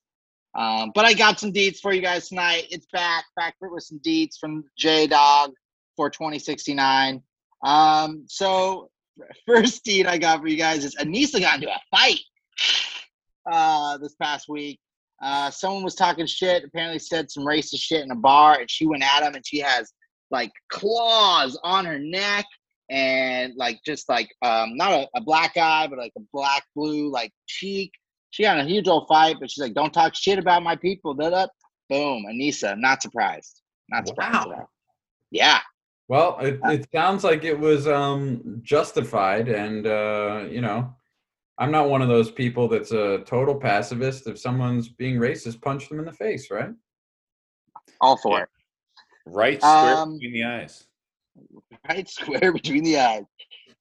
Um, 0.58 0.94
but 0.96 1.06
I 1.06 1.14
got 1.14 1.40
some 1.40 1.54
deets 1.54 1.78
for 1.80 1.94
you 1.94 2.02
guys 2.02 2.30
tonight. 2.30 2.66
It's 2.72 2.88
back, 2.92 3.26
back 3.36 3.54
with 3.62 3.84
some 3.84 4.00
deets 4.00 4.40
from 4.40 4.64
J 4.80 5.06
Dog 5.06 5.52
for 5.96 6.10
2069. 6.10 7.22
Um, 7.64 8.24
so 8.28 8.90
first 9.48 9.84
deed 9.84 10.08
I 10.08 10.18
got 10.18 10.42
for 10.42 10.48
you 10.48 10.58
guys 10.58 10.84
is 10.84 10.96
Aneesa 10.96 11.40
got 11.40 11.56
into 11.56 11.72
a 11.72 11.80
fight 11.92 12.20
uh, 13.52 13.98
this 13.98 14.16
past 14.16 14.48
week. 14.50 14.80
Uh, 15.22 15.50
someone 15.50 15.84
was 15.84 15.96
talking 15.96 16.26
shit. 16.26 16.64
Apparently, 16.64 17.00
said 17.00 17.32
some 17.32 17.46
racist 17.46 17.82
shit 17.82 18.04
in 18.04 18.12
a 18.12 18.16
bar, 18.16 18.60
and 18.60 18.70
she 18.70 18.86
went 18.86 19.04
at 19.04 19.24
him, 19.24 19.36
and 19.36 19.46
she 19.46 19.60
has 19.60 19.92
like 20.32 20.52
claws 20.70 21.58
on 21.64 21.86
her 21.86 22.00
neck, 22.00 22.46
and 22.90 23.54
like 23.56 23.80
just 23.86 24.10
like 24.10 24.30
um, 24.42 24.76
not 24.76 24.92
a, 24.92 25.08
a 25.16 25.22
black 25.22 25.56
eye, 25.58 25.88
but 25.90 25.98
like 25.98 26.12
a 26.18 26.22
black 26.34 26.64
blue 26.76 27.10
like 27.10 27.32
cheek. 27.48 27.92
She 28.32 28.44
got 28.44 28.60
in 28.60 28.66
a 28.66 28.70
huge 28.70 28.90
old 28.90 29.08
fight, 29.08 29.38
but 29.40 29.50
she's 29.50 29.62
like, 29.62 29.74
"Don't 29.74 29.94
talk 29.94 30.14
shit 30.16 30.38
about 30.38 30.64
my 30.64 30.76
people." 30.76 31.14
Da 31.14 31.30
da. 31.30 31.48
Boom, 31.90 32.26
Aneesa. 32.30 32.78
Not 32.78 33.02
surprised. 33.02 33.62
Not 33.90 34.08
surprised. 34.08 34.48
Wow. 34.50 34.68
Yeah. 35.32 35.60
Well, 36.08 36.38
it, 36.40 36.60
it 36.66 36.88
sounds 36.94 37.24
like 37.24 37.44
it 37.44 37.60
was 37.60 37.88
um, 37.88 38.60
justified, 38.62 39.48
and 39.48 39.88
uh, 39.88 40.46
you 40.50 40.62
know, 40.62 40.94
I'm 41.58 41.72
not 41.72 41.90
one 41.90 42.02
of 42.04 42.10
those 42.10 42.30
people 42.30 42.68
that's 42.68 42.92
a 42.92 43.20
total 43.26 43.56
pacifist. 43.56 44.28
If 44.28 44.38
someone's 44.40 44.88
being 44.90 45.16
racist, 45.16 45.62
punch 45.62 45.90
them 45.90 46.00
in 46.00 46.06
the 46.06 46.12
face, 46.14 46.52
right? 46.52 46.70
All 48.02 48.18
for 48.18 48.38
Yeah. 48.38 48.44
it. 48.44 48.50
right 49.26 49.62
square 49.64 49.96
Um, 49.96 50.14
between 50.14 50.34
the 50.34 50.44
eyes. 50.44 50.88
right 51.90 52.08
square 52.08 52.52
between 52.54 52.84
the 52.84 53.00
eyes. 53.00 53.24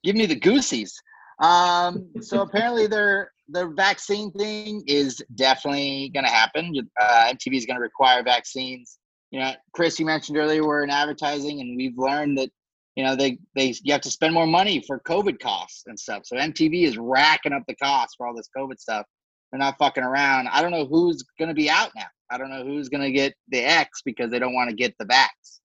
Give 0.02 0.16
me 0.16 0.26
the 0.26 0.36
goosies. 0.38 0.94
Um, 1.40 2.10
so 2.20 2.40
apparently 2.42 2.86
their 2.86 3.32
the 3.48 3.66
vaccine 3.66 4.30
thing 4.32 4.82
is 4.86 5.22
definitely 5.34 6.10
going 6.14 6.24
to 6.24 6.30
happen. 6.30 6.72
Uh, 6.98 7.32
MTV 7.32 7.56
is 7.56 7.66
going 7.66 7.76
to 7.76 7.82
require 7.82 8.22
vaccines. 8.22 8.98
You 9.30 9.40
know, 9.40 9.52
Chris, 9.72 9.98
you 9.98 10.06
mentioned 10.06 10.38
earlier 10.38 10.66
we're 10.66 10.84
in 10.84 10.90
advertising, 10.90 11.60
and 11.60 11.76
we've 11.76 11.98
learned 11.98 12.38
that 12.38 12.50
you 12.96 13.04
know 13.04 13.16
they 13.16 13.38
they 13.56 13.74
you 13.82 13.92
have 13.92 14.02
to 14.02 14.10
spend 14.10 14.34
more 14.34 14.46
money 14.46 14.82
for 14.86 15.00
COVID 15.00 15.40
costs 15.40 15.84
and 15.86 15.98
stuff. 15.98 16.22
So 16.24 16.36
MTV 16.36 16.84
is 16.84 16.96
racking 16.96 17.52
up 17.52 17.62
the 17.66 17.74
costs 17.76 18.14
for 18.16 18.26
all 18.26 18.36
this 18.36 18.48
COVID 18.56 18.78
stuff. 18.78 19.06
They're 19.50 19.58
not 19.58 19.78
fucking 19.78 20.04
around. 20.04 20.48
I 20.48 20.62
don't 20.62 20.70
know 20.70 20.86
who's 20.86 21.22
going 21.38 21.48
to 21.48 21.54
be 21.54 21.70
out 21.70 21.90
now. 21.94 22.06
I 22.30 22.38
don't 22.38 22.50
know 22.50 22.64
who's 22.64 22.88
going 22.88 23.02
to 23.02 23.12
get 23.12 23.34
the 23.48 23.60
X 23.60 24.02
because 24.04 24.30
they 24.30 24.38
don't 24.38 24.54
want 24.54 24.70
to 24.70 24.76
get 24.76 24.94
the 24.98 25.04
vax. 25.04 25.60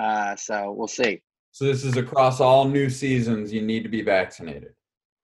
Uh, 0.00 0.36
so 0.36 0.72
we'll 0.72 0.88
see. 0.88 1.22
So 1.52 1.64
this 1.64 1.84
is 1.84 1.96
across 1.96 2.40
all 2.40 2.66
new 2.66 2.88
seasons. 2.88 3.52
You 3.52 3.62
need 3.62 3.82
to 3.82 3.88
be 3.88 4.02
vaccinated. 4.02 4.72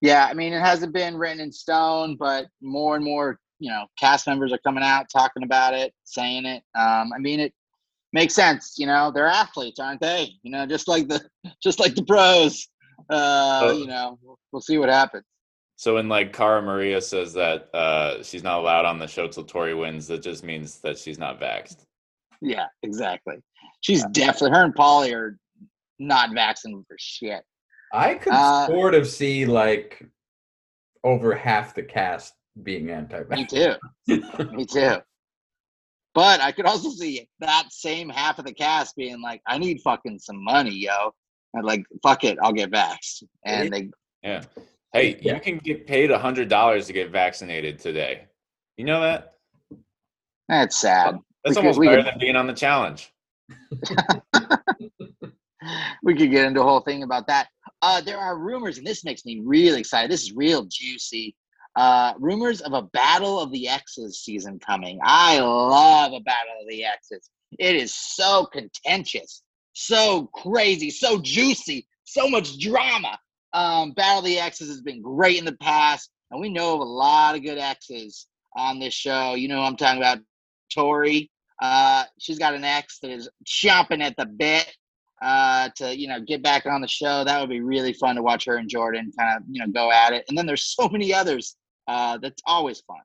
Yeah, 0.01 0.27
I 0.27 0.35
mean, 0.35 0.53
it 0.53 0.61
hasn't 0.61 0.93
been 0.93 1.17
written 1.17 1.41
in 1.41 1.51
stone, 1.51 2.17
but 2.17 2.47
more 2.61 2.95
and 2.97 3.05
more, 3.05 3.41
you 3.59 3.71
know, 3.71 3.87
cast 3.99 4.27
members 4.27 4.53
are 4.53 4.59
coming 4.59 4.85
out 4.85 5.07
talking 5.13 5.43
about 5.43 5.75
it, 5.75 5.93
saying 6.05 6.47
it. 6.47 6.63
Um, 6.79 7.13
I 7.15 7.19
mean, 7.19 7.41
it 7.41 7.53
makes 8.13 8.35
sense. 8.35 8.75
You 8.79 8.87
know, 8.87 9.11
they're 9.15 9.27
athletes, 9.27 9.79
aren't 9.81 10.01
they? 10.01 10.31
You 10.43 10.51
know, 10.51 10.67
just 10.67 10.89
like 10.89 11.09
the 11.09 11.21
just 11.63 11.79
like 11.81 11.95
the 11.95 12.05
pros. 12.05 12.67
Uh, 13.11 13.61
Oh. 13.63 13.71
you 13.79 13.87
know, 13.87 14.19
we'll, 14.23 14.39
we'll 14.53 14.61
see 14.61 14.77
what 14.79 14.89
happens. 14.89 15.25
So 15.77 15.95
when 15.95 16.09
like 16.09 16.33
Cara 16.33 16.61
Maria 16.61 17.01
says 17.01 17.33
that 17.35 17.73
uh, 17.75 18.23
she's 18.23 18.43
not 18.43 18.59
allowed 18.59 18.85
on 18.85 18.99
the 18.99 19.07
show 19.07 19.29
till 19.29 19.45
Tori 19.45 19.75
wins, 19.75 20.09
that 20.09 20.23
just 20.23 20.43
means 20.45 20.79
that 20.81 20.99
she's 20.99 21.19
not 21.19 21.41
vaxxed. 21.41 21.85
Yeah, 22.43 22.67
exactly. 22.83 23.37
She's 23.81 24.05
definitely 24.07 24.51
her 24.59 24.65
and 24.65 24.75
Paulie 24.75 25.15
are 25.15 25.39
not 26.01 26.35
vaccinated 26.35 26.85
for 26.89 26.97
shit. 26.99 27.43
I 27.93 28.15
could 28.15 28.33
Uh, 28.33 28.67
sort 28.67 28.95
of 28.95 29.07
see 29.09 29.47
like 29.47 30.05
over 31.05 31.35
half 31.35 31.75
the 31.75 31.83
cast 31.85 32.35
being 32.65 32.91
anti-vax. 32.91 33.31
Me 33.37 33.47
too. 33.47 33.75
Me 34.53 34.67
too. 34.67 34.97
But 36.19 36.41
I 36.41 36.51
could 36.51 36.67
also 36.67 36.91
see 36.91 37.29
that 37.39 37.67
same 37.71 38.09
half 38.09 38.41
of 38.41 38.45
the 38.45 38.53
cast 38.53 38.97
being 38.97 39.23
like, 39.23 39.41
I 39.47 39.57
need 39.57 39.79
fucking 39.85 40.19
some 40.19 40.43
money, 40.43 40.73
yo. 40.75 41.13
And 41.55 41.65
like, 41.65 41.85
fuck 42.03 42.25
it, 42.25 42.37
I'll 42.43 42.53
get 42.53 42.73
vaxxed. 42.73 43.23
And 43.45 43.73
they 43.73 43.91
Yeah. 44.25 44.43
Hey, 44.93 45.17
Yeah. 45.23 45.37
you 45.37 45.41
can 45.41 45.59
get 45.59 45.87
paid 45.87 46.11
a 46.11 46.19
hundred 46.19 46.49
dollars 46.49 46.89
to 46.89 46.93
get 46.93 47.13
vaccinated 47.13 47.79
today. 47.79 48.25
You 48.77 48.85
know 48.85 49.01
that? 49.01 49.35
that's 50.49 50.77
sad. 50.77 51.21
That's 51.45 51.55
We 51.55 51.61
almost 51.61 51.79
we 51.79 51.87
better 51.87 52.03
could- 52.03 52.15
than 52.15 52.19
being 52.19 52.35
on 52.35 52.49
the 52.49 52.53
challenge. 52.53 53.13
we 56.03 56.17
could 56.17 56.33
get 56.33 56.47
into 56.47 56.63
a 56.63 56.65
whole 56.65 56.81
thing 56.81 57.05
about 57.05 57.29
that. 57.29 57.47
Uh, 57.81 58.01
there 58.01 58.19
are 58.19 58.37
rumors, 58.37 58.77
and 58.79 58.85
this 58.85 59.05
makes 59.05 59.25
me 59.25 59.41
really 59.45 59.79
excited. 59.79 60.11
This 60.11 60.25
is 60.25 60.33
real 60.33 60.65
juicy. 60.65 61.37
Uh, 61.79 62.13
rumors 62.19 62.61
of 62.61 62.73
a 62.73 62.83
Battle 62.83 63.39
of 63.39 63.53
the 63.53 63.69
Exes 63.69 64.19
season 64.19 64.59
coming. 64.59 64.99
I 65.01 65.39
love 65.39 66.13
a 66.13 66.19
Battle 66.19 66.55
of 66.61 66.69
the 66.69 66.85
Exes. 66.85 67.31
It 67.57 67.77
is 67.77 67.95
so 67.95 68.47
contentious, 68.47 69.45
so 69.75 70.27
crazy, 70.35 70.91
so 70.91 71.21
juicy, 71.21 71.87
so 72.03 72.29
much 72.29 72.59
drama. 72.59 73.17
Um, 73.53 73.93
Battle 73.93 74.19
of 74.19 74.25
the 74.25 74.41
Exes 74.41 74.67
has 74.67 74.81
been 74.81 75.01
great 75.01 75.39
in 75.39 75.45
the 75.45 75.57
past, 75.59 76.11
and 76.33 76.41
we 76.41 76.49
know 76.49 76.75
of 76.75 76.81
a 76.81 76.83
lot 76.83 77.37
of 77.37 77.45
good 77.45 77.59
X's 77.59 78.27
on 78.57 78.81
this 78.81 78.93
show. 78.93 79.35
You 79.35 79.47
know, 79.47 79.61
I'm 79.61 79.77
talking 79.77 80.03
about 80.03 80.19
Tori. 80.75 81.31
Uh, 81.63 82.03
she's 82.19 82.41
got 82.41 82.55
an 82.55 82.65
ex 82.65 82.99
that 83.03 83.13
is 83.13 83.29
chomping 83.47 84.03
at 84.03 84.17
the 84.17 84.27
bit 84.27 84.69
uh, 85.23 85.69
to 85.77 85.97
you 85.97 86.09
know 86.09 86.21
get 86.21 86.43
back 86.43 86.67
on 86.67 86.81
the 86.81 86.89
show. 86.89 87.23
That 87.23 87.41
would 87.41 87.51
be 87.51 87.61
really 87.61 87.93
fun 87.93 88.17
to 88.17 88.23
watch 88.23 88.47
her 88.47 88.57
and 88.57 88.69
Jordan 88.69 89.13
kind 89.17 89.37
of 89.37 89.43
you 89.49 89.61
know 89.61 89.73
go 89.73 89.93
at 89.93 90.13
it. 90.13 90.25
And 90.29 90.37
then 90.37 90.47
there's 90.47 90.65
so 90.77 90.89
many 90.89 91.15
others. 91.15 91.57
Uh, 91.89 92.19
that's 92.19 92.43
always 92.47 92.81
fun. 92.81 92.99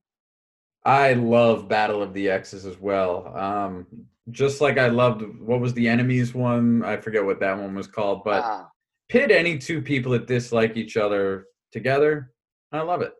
I 0.86 1.13
love 1.13 1.67
Battle 1.69 2.02
of 2.04 2.13
the 2.13 2.30
Exes 2.30 2.65
as 2.65 2.78
well. 2.80 3.36
Um, 3.38 3.88
just 4.32 4.62
like 4.62 4.78
I 4.78 4.88
loved 4.88 5.24
what 5.39 5.60
was 5.62 5.74
the 5.74 5.88
enemies 5.88 6.34
one? 6.34 6.84
I 6.84 6.98
forget 6.98 7.24
what 7.26 7.39
that 7.39 7.58
one 7.58 7.74
was 7.76 7.88
called, 7.88 8.24
but 8.24 8.43
Ah, 8.43 8.67
pit 9.10 9.32
any 9.32 9.58
two 9.58 9.82
people 9.82 10.12
that 10.13 10.28
dislike 10.28 10.76
each 10.78 10.98
other 10.98 11.46
together. 11.72 12.32
I 12.72 12.82
love 12.82 13.02
it. 13.02 13.13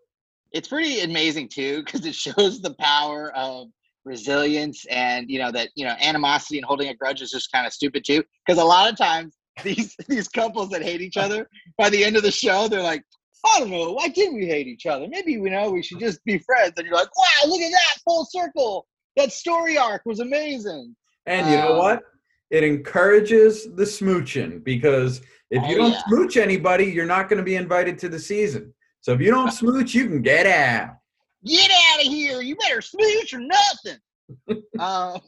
it's 0.52 0.68
pretty 0.68 1.02
amazing 1.02 1.48
too 1.50 1.84
because 1.84 2.06
it 2.06 2.16
shows 2.26 2.62
the 2.62 2.74
power 2.80 3.32
of 3.36 3.68
resilience 4.06 4.86
and 4.90 5.30
you 5.30 5.40
know 5.40 5.52
that 5.52 5.70
you 5.76 5.86
know 5.86 5.96
animosity 6.02 6.58
and 6.58 6.66
holding 6.66 6.90
a 6.90 6.94
grudge 6.96 7.22
is 7.22 7.32
just 7.32 7.50
kind 7.54 7.66
of 7.66 7.72
stupid 7.72 8.04
too 8.06 8.22
because 8.46 8.62
a 8.62 8.66
lot 8.66 8.92
of 8.92 8.98
times 8.98 9.38
these 9.64 9.96
these 10.10 10.28
couples 10.28 10.70
that 10.70 10.82
hate 10.82 11.00
each 11.02 11.16
other 11.16 11.48
by 11.78 11.90
the 11.90 12.04
end 12.04 12.18
of 12.18 12.24
the 12.24 12.32
show 12.32 12.68
they're 12.68 12.82
like 12.82 13.04
i 13.46 13.60
don't 13.60 13.70
know 13.72 13.94
why 13.94 14.08
did 14.08 14.34
we 14.34 14.46
hate 14.46 14.68
each 14.68 14.86
other 14.86 15.08
maybe 15.10 15.38
we 15.38 15.50
know 15.50 15.70
we 15.70 15.84
should 15.84 16.00
just 16.00 16.24
be 16.26 16.38
friends 16.40 16.74
and 16.78 16.86
you're 16.86 16.96
like 16.96 17.10
wow 17.18 17.48
look 17.50 17.62
at 17.62 17.72
that 17.72 17.96
full 18.04 18.26
circle 18.26 18.86
that 19.16 19.32
story 19.32 19.78
arc 19.78 20.02
was 20.06 20.20
amazing 20.20 20.96
And 21.26 21.50
you 21.50 21.58
know 21.58 21.74
Um, 21.74 21.78
what? 21.78 22.02
It 22.52 22.64
encourages 22.64 23.64
the 23.76 23.84
smooching 23.84 24.64
because 24.64 25.22
if 25.50 25.62
you 25.70 25.76
Oh, 25.76 25.78
don't 25.80 25.92
yeah. 25.94 26.02
smooch 26.08 26.38
anybody, 26.38 26.86
you're 26.86 27.06
not 27.06 27.28
going 27.30 27.38
to 27.38 27.44
be 27.44 27.56
invited 27.56 27.98
to 28.00 28.10
the 28.10 28.20
season. 28.20 28.74
So 29.02 29.14
if 29.14 29.22
you 29.22 29.32
don't 29.32 29.52
smooch, 29.52 29.94
you 29.96 30.06
can 30.08 30.22
get 30.22 30.46
out. 30.46 30.96
get 31.46 31.72
out 31.72 32.00
of 32.06 32.12
here 32.12 32.42
you 32.42 32.56
better 32.58 32.82
smooch 32.82 33.34
or 33.34 33.40
nothing 33.40 34.00
uh, 34.80 35.20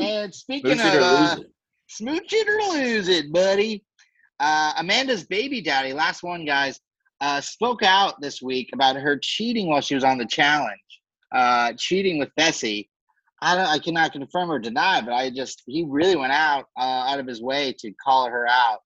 and 0.00 0.34
speaking 0.34 0.76
Smooch 0.78 0.86
of 0.86 0.94
it 0.94 0.98
or 0.98 1.02
uh, 1.04 1.20
lose 1.20 1.40
it. 1.44 1.52
Smooch 1.88 2.32
it 2.32 2.48
or 2.48 2.60
lose 2.78 3.08
it, 3.08 3.32
buddy. 3.32 3.84
Uh, 4.40 4.72
Amanda's 4.78 5.24
baby 5.24 5.60
daddy, 5.60 5.92
last 5.92 6.22
one, 6.22 6.44
guys, 6.44 6.80
uh, 7.22 7.40
spoke 7.40 7.82
out 7.82 8.20
this 8.20 8.42
week 8.42 8.70
about 8.74 8.96
her 8.96 9.16
cheating 9.16 9.68
while 9.68 9.80
she 9.80 9.94
was 9.94 10.02
on 10.04 10.18
the 10.18 10.26
challenge, 10.26 10.80
uh, 11.30 11.72
cheating 11.78 12.18
with 12.18 12.34
Bessie. 12.36 12.90
I 13.40 13.54
don't, 13.56 13.66
I 13.66 13.78
cannot 13.78 14.12
confirm 14.12 14.50
or 14.50 14.58
deny, 14.58 15.00
but 15.00 15.14
I 15.14 15.30
just 15.30 15.62
he 15.66 15.84
really 15.88 16.16
went 16.16 16.32
out 16.32 16.66
uh, 16.76 17.06
out 17.08 17.20
of 17.20 17.26
his 17.26 17.40
way 17.40 17.74
to 17.78 17.92
call 18.04 18.28
her 18.28 18.46
out. 18.48 18.80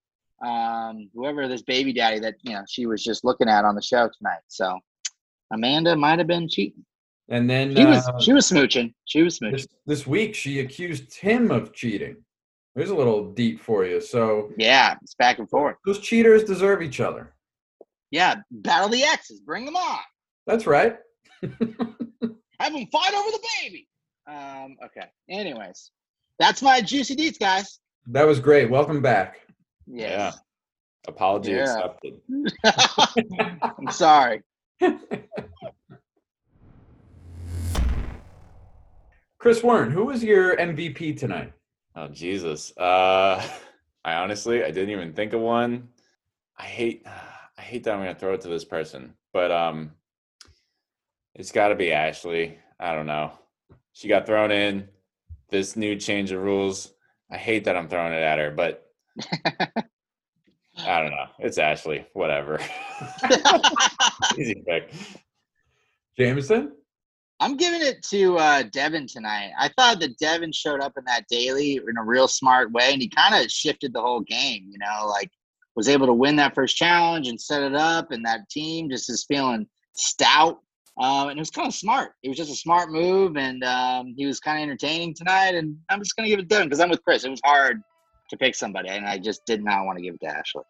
Um, 0.46 1.08
whoever 1.14 1.48
this 1.48 1.62
baby 1.62 1.94
daddy 1.94 2.18
that 2.20 2.34
you 2.42 2.52
know 2.52 2.62
she 2.68 2.84
was 2.84 3.02
just 3.02 3.24
looking 3.24 3.48
at 3.48 3.64
on 3.64 3.74
the 3.74 3.82
show 3.82 4.08
tonight. 4.18 4.40
So 4.48 4.78
Amanda 5.50 5.96
might 5.96 6.18
have 6.18 6.28
been 6.28 6.46
cheating. 6.48 6.84
And 7.28 7.48
then 7.48 7.74
She 7.74 7.84
was 7.86 8.06
uh, 8.06 8.18
she 8.20 8.32
was 8.34 8.50
smooching. 8.50 8.92
She 9.06 9.22
was 9.22 9.38
smooching. 9.38 9.52
this, 9.52 9.66
this 9.86 10.06
week, 10.06 10.34
she 10.34 10.60
accused 10.60 11.14
him 11.14 11.50
of 11.50 11.72
cheating. 11.72 12.16
There's 12.74 12.90
a 12.90 12.94
little 12.94 13.32
deep 13.32 13.60
for 13.60 13.86
you. 13.86 14.00
So 14.00 14.52
Yeah, 14.58 14.96
it's 15.02 15.14
back 15.14 15.38
and 15.38 15.48
forth. 15.48 15.76
those 15.86 16.00
cheaters 16.00 16.44
deserve 16.44 16.82
each 16.82 17.00
other. 17.00 17.32
Yeah, 18.10 18.36
battle 18.50 18.88
the 18.88 19.02
X's. 19.02 19.40
Bring 19.40 19.64
them 19.64 19.76
on. 19.76 19.98
That's 20.46 20.66
right. 20.66 20.96
Have 21.42 22.72
them 22.72 22.86
fight 22.92 23.14
over 23.14 23.30
the 23.30 23.46
baby. 23.62 23.88
Um, 24.28 24.76
okay. 24.84 25.06
Anyways, 25.28 25.90
that's 26.38 26.62
my 26.62 26.80
juicy 26.80 27.14
deets, 27.16 27.38
guys. 27.38 27.80
That 28.08 28.26
was 28.26 28.40
great. 28.40 28.70
Welcome 28.70 29.02
back. 29.02 29.40
Yes. 29.86 30.38
Apology 31.08 31.52
Yeah. 31.52 31.62
accepted. 31.62 32.20
I'm 33.78 33.90
sorry. 33.90 34.42
Chris 39.38 39.62
Warren, 39.62 39.90
who 39.90 40.06
was 40.06 40.24
your 40.24 40.56
MVP 40.56 41.18
tonight? 41.18 41.52
Oh 41.94 42.08
Jesus. 42.08 42.76
Uh 42.76 43.40
I 44.04 44.14
honestly 44.14 44.64
I 44.64 44.70
didn't 44.70 44.90
even 44.90 45.12
think 45.12 45.32
of 45.32 45.40
one. 45.40 45.88
I 46.58 46.64
hate 46.64 47.04
I 47.58 47.62
hate 47.62 47.84
that 47.84 47.94
I'm 47.94 48.00
gonna 48.00 48.14
throw 48.14 48.34
it 48.34 48.42
to 48.42 48.48
this 48.48 48.64
person, 48.64 49.14
but 49.32 49.50
um 49.50 49.92
it's 51.34 51.52
gotta 51.52 51.74
be 51.74 51.92
Ashley. 51.92 52.58
I 52.78 52.94
don't 52.94 53.06
know. 53.06 53.32
She 53.92 54.08
got 54.08 54.26
thrown 54.26 54.50
in 54.50 54.88
this 55.50 55.76
new 55.76 55.96
change 55.96 56.32
of 56.32 56.42
rules. 56.42 56.92
I 57.30 57.36
hate 57.36 57.64
that 57.64 57.76
I'm 57.76 57.88
throwing 57.88 58.12
it 58.12 58.22
at 58.22 58.38
her, 58.38 58.50
but 58.50 58.86
I 60.78 61.00
don't 61.00 61.10
know. 61.10 61.26
It's 61.38 61.58
Ashley. 61.58 62.06
Whatever. 62.12 62.60
Easy 64.38 64.62
pick. 64.66 64.92
Jameson? 66.18 66.72
I'm 67.40 67.56
giving 67.56 67.82
it 67.82 68.02
to 68.04 68.38
uh, 68.38 68.62
Devin 68.62 69.06
tonight. 69.06 69.50
I 69.58 69.70
thought 69.76 70.00
that 70.00 70.18
Devin 70.18 70.52
showed 70.52 70.80
up 70.80 70.94
in 70.96 71.04
that 71.04 71.26
daily 71.28 71.76
in 71.76 71.98
a 71.98 72.04
real 72.04 72.28
smart 72.28 72.72
way, 72.72 72.92
and 72.92 73.02
he 73.02 73.08
kind 73.08 73.34
of 73.34 73.50
shifted 73.50 73.92
the 73.92 74.00
whole 74.00 74.20
game. 74.20 74.68
You 74.70 74.78
know, 74.78 75.06
like 75.06 75.30
was 75.76 75.88
able 75.88 76.06
to 76.06 76.12
win 76.12 76.36
that 76.36 76.54
first 76.54 76.76
challenge 76.76 77.28
and 77.28 77.40
set 77.40 77.62
it 77.62 77.74
up, 77.74 78.10
and 78.10 78.24
that 78.24 78.48
team 78.50 78.90
just 78.90 79.08
is 79.10 79.24
feeling 79.28 79.66
stout. 79.94 80.58
Um, 80.98 81.28
and 81.28 81.38
it 81.38 81.42
was 81.42 81.50
kind 81.50 81.68
of 81.68 81.74
smart. 81.74 82.12
It 82.22 82.28
was 82.28 82.38
just 82.38 82.50
a 82.50 82.56
smart 82.56 82.90
move, 82.90 83.36
and 83.36 83.62
um, 83.62 84.14
he 84.16 84.24
was 84.24 84.40
kind 84.40 84.58
of 84.58 84.62
entertaining 84.62 85.14
tonight. 85.14 85.54
And 85.54 85.76
I'm 85.90 86.00
just 86.00 86.16
gonna 86.16 86.28
give 86.28 86.38
it 86.40 86.48
to 86.48 86.56
him 86.60 86.64
because 86.64 86.80
I'm 86.80 86.88
with 86.88 87.04
Chris. 87.04 87.24
It 87.24 87.30
was 87.30 87.40
hard 87.44 87.82
to 88.30 88.36
pick 88.36 88.54
somebody, 88.54 88.88
and 88.88 89.06
I 89.06 89.18
just 89.18 89.44
did 89.46 89.62
not 89.62 89.84
want 89.84 89.98
to 89.98 90.02
give 90.02 90.14
it 90.14 90.20
to 90.26 90.26
Ashley. 90.26 90.62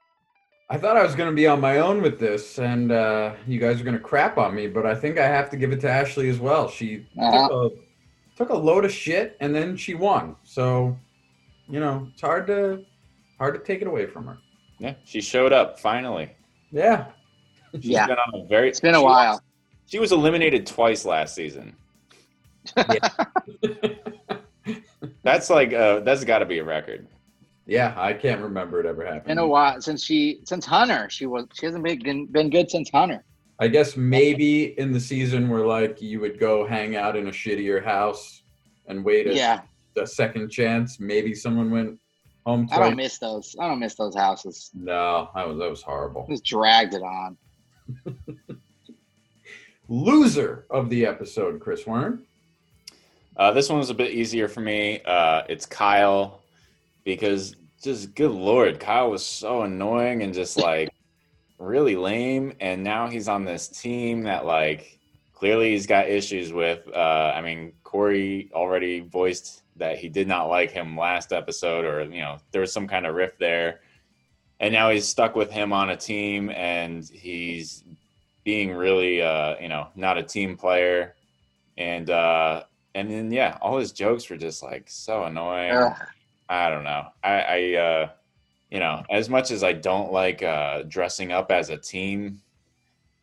I 0.68 0.78
thought 0.78 0.96
I 0.96 1.04
was 1.04 1.14
going 1.14 1.30
to 1.30 1.34
be 1.34 1.46
on 1.46 1.60
my 1.60 1.78
own 1.78 2.02
with 2.02 2.18
this, 2.18 2.58
and 2.58 2.90
uh, 2.90 3.34
you 3.46 3.60
guys 3.60 3.80
are 3.80 3.84
going 3.84 3.96
to 3.96 4.02
crap 4.02 4.36
on 4.36 4.52
me, 4.52 4.66
but 4.66 4.84
I 4.84 4.96
think 4.96 5.16
I 5.16 5.24
have 5.26 5.48
to 5.50 5.56
give 5.56 5.70
it 5.70 5.80
to 5.82 5.88
Ashley 5.88 6.28
as 6.28 6.40
well. 6.40 6.68
She 6.68 7.06
Uh-huh. 7.16 7.48
took, 7.48 7.72
a, 7.72 8.36
took 8.36 8.48
a 8.50 8.56
load 8.56 8.84
of 8.84 8.90
shit, 8.92 9.36
and 9.38 9.54
then 9.54 9.76
she 9.76 9.94
won. 9.94 10.34
So, 10.42 10.98
you 11.70 11.78
know, 11.78 12.08
it's 12.12 12.20
hard 12.20 12.48
to 12.48 12.84
hard 13.38 13.54
to 13.54 13.60
take 13.60 13.80
it 13.80 13.86
away 13.86 14.06
from 14.06 14.26
her. 14.26 14.38
Yeah, 14.78 14.94
she 15.04 15.20
showed 15.20 15.52
up 15.52 15.78
finally. 15.80 16.30
Yeah, 16.70 17.06
She's 17.74 17.84
Yeah. 17.86 18.06
been 18.06 18.16
on 18.18 18.40
a 18.42 18.46
very 18.46 18.68
It's 18.68 18.80
been 18.80 18.94
a 18.94 18.98
she 18.98 19.04
while. 19.04 19.32
Was, 19.32 19.40
she 19.86 19.98
was 19.98 20.12
eliminated 20.12 20.66
twice 20.66 21.04
last 21.04 21.34
season. 21.34 21.74
That's 25.22 25.50
like 25.50 25.72
uh 25.72 26.00
that's 26.00 26.24
got 26.24 26.38
to 26.40 26.46
be 26.46 26.58
a 26.58 26.64
record. 26.64 27.06
yeah. 27.66 27.94
I 27.96 28.12
can't 28.12 28.40
remember 28.40 28.80
it 28.80 28.86
ever 28.86 29.04
happening. 29.04 29.32
In 29.32 29.38
a 29.38 29.46
while 29.46 29.80
since 29.80 30.04
she 30.04 30.40
since 30.44 30.64
Hunter. 30.66 31.08
She 31.10 31.26
was 31.26 31.46
she 31.54 31.66
hasn't 31.66 31.84
been 31.84 32.26
been 32.26 32.50
good 32.50 32.70
since 32.70 32.90
Hunter. 32.90 33.24
I 33.58 33.68
guess 33.68 33.96
maybe 33.96 34.78
in 34.78 34.92
the 34.92 35.00
season 35.00 35.48
where 35.48 35.64
like 35.66 36.02
you 36.02 36.20
would 36.20 36.38
go 36.38 36.66
hang 36.66 36.96
out 36.96 37.16
in 37.16 37.26
a 37.28 37.30
shittier 37.30 37.82
house 37.84 38.42
and 38.86 39.04
wait 39.04 39.26
a, 39.28 39.34
Yeah, 39.34 39.62
a 39.96 40.06
second 40.06 40.50
chance. 40.50 41.00
Maybe 41.00 41.34
someone 41.34 41.70
went 41.70 41.98
home 42.46 42.68
I 42.70 42.78
don't 42.78 42.96
miss 42.96 43.18
those. 43.18 43.56
I 43.60 43.68
don't 43.68 43.80
miss 43.80 43.96
those 43.96 44.14
houses. 44.14 44.70
no, 44.72 45.28
that 45.34 45.46
was 45.46 45.58
that 45.58 45.68
was 45.68 45.82
horrible. 45.82 46.26
Just 46.30 46.44
dragged 46.44 46.94
it 46.94 47.02
on. 47.02 47.36
Loser 49.88 50.66
of 50.70 50.88
the 50.88 51.04
episode, 51.06 51.60
Chris 51.60 51.84
Wern. 51.84 52.20
Uh, 53.36 53.52
this 53.52 53.68
one 53.68 53.78
was 53.78 53.90
a 53.90 53.94
bit 53.94 54.12
easier 54.12 54.48
for 54.48 54.60
me. 54.60 55.00
Uh, 55.04 55.42
it's 55.48 55.66
Kyle 55.66 56.40
because 57.04 57.54
just 57.82 58.14
good 58.14 58.30
lord, 58.30 58.80
Kyle 58.80 59.10
was 59.10 59.24
so 59.24 59.62
annoying 59.62 60.22
and 60.22 60.32
just 60.32 60.56
like 60.56 60.90
really 61.58 61.96
lame. 61.96 62.52
And 62.60 62.82
now 62.82 63.08
he's 63.08 63.28
on 63.28 63.44
this 63.44 63.68
team 63.68 64.22
that 64.22 64.46
like 64.46 64.98
clearly 65.34 65.72
he's 65.72 65.86
got 65.86 66.08
issues 66.08 66.52
with. 66.52 66.88
Uh, 66.94 67.32
I 67.34 67.42
mean, 67.42 67.72
Corey 67.84 68.50
already 68.54 69.00
voiced 69.00 69.62
that 69.76 69.98
he 69.98 70.08
did 70.08 70.26
not 70.26 70.48
like 70.48 70.70
him 70.70 70.96
last 70.96 71.32
episode, 71.32 71.84
or 71.84 72.02
you 72.02 72.20
know, 72.20 72.38
there 72.50 72.60
was 72.60 72.72
some 72.72 72.88
kind 72.88 73.06
of 73.06 73.14
rift 73.14 73.38
there. 73.38 73.80
And 74.58 74.72
now 74.72 74.90
he's 74.90 75.06
stuck 75.06 75.36
with 75.36 75.50
him 75.50 75.72
on 75.72 75.90
a 75.90 75.96
team, 75.96 76.50
and 76.50 77.04
he's 77.08 77.84
being 78.44 78.72
really, 78.72 79.20
uh, 79.20 79.56
you 79.60 79.68
know, 79.68 79.88
not 79.94 80.16
a 80.16 80.22
team 80.22 80.56
player, 80.56 81.14
and 81.76 82.08
uh, 82.08 82.64
and 82.94 83.10
then 83.10 83.30
yeah, 83.30 83.58
all 83.60 83.78
his 83.78 83.92
jokes 83.92 84.30
were 84.30 84.36
just 84.36 84.62
like 84.62 84.84
so 84.88 85.24
annoying. 85.24 85.72
Ugh. 85.72 85.92
I 86.48 86.70
don't 86.70 86.84
know. 86.84 87.08
I, 87.22 87.40
I 87.40 87.74
uh, 87.74 88.08
you 88.70 88.80
know, 88.80 89.02
as 89.10 89.28
much 89.28 89.50
as 89.50 89.62
I 89.62 89.72
don't 89.72 90.12
like 90.12 90.42
uh, 90.42 90.82
dressing 90.84 91.32
up 91.32 91.50
as 91.50 91.70
a 91.70 91.76
team, 91.76 92.40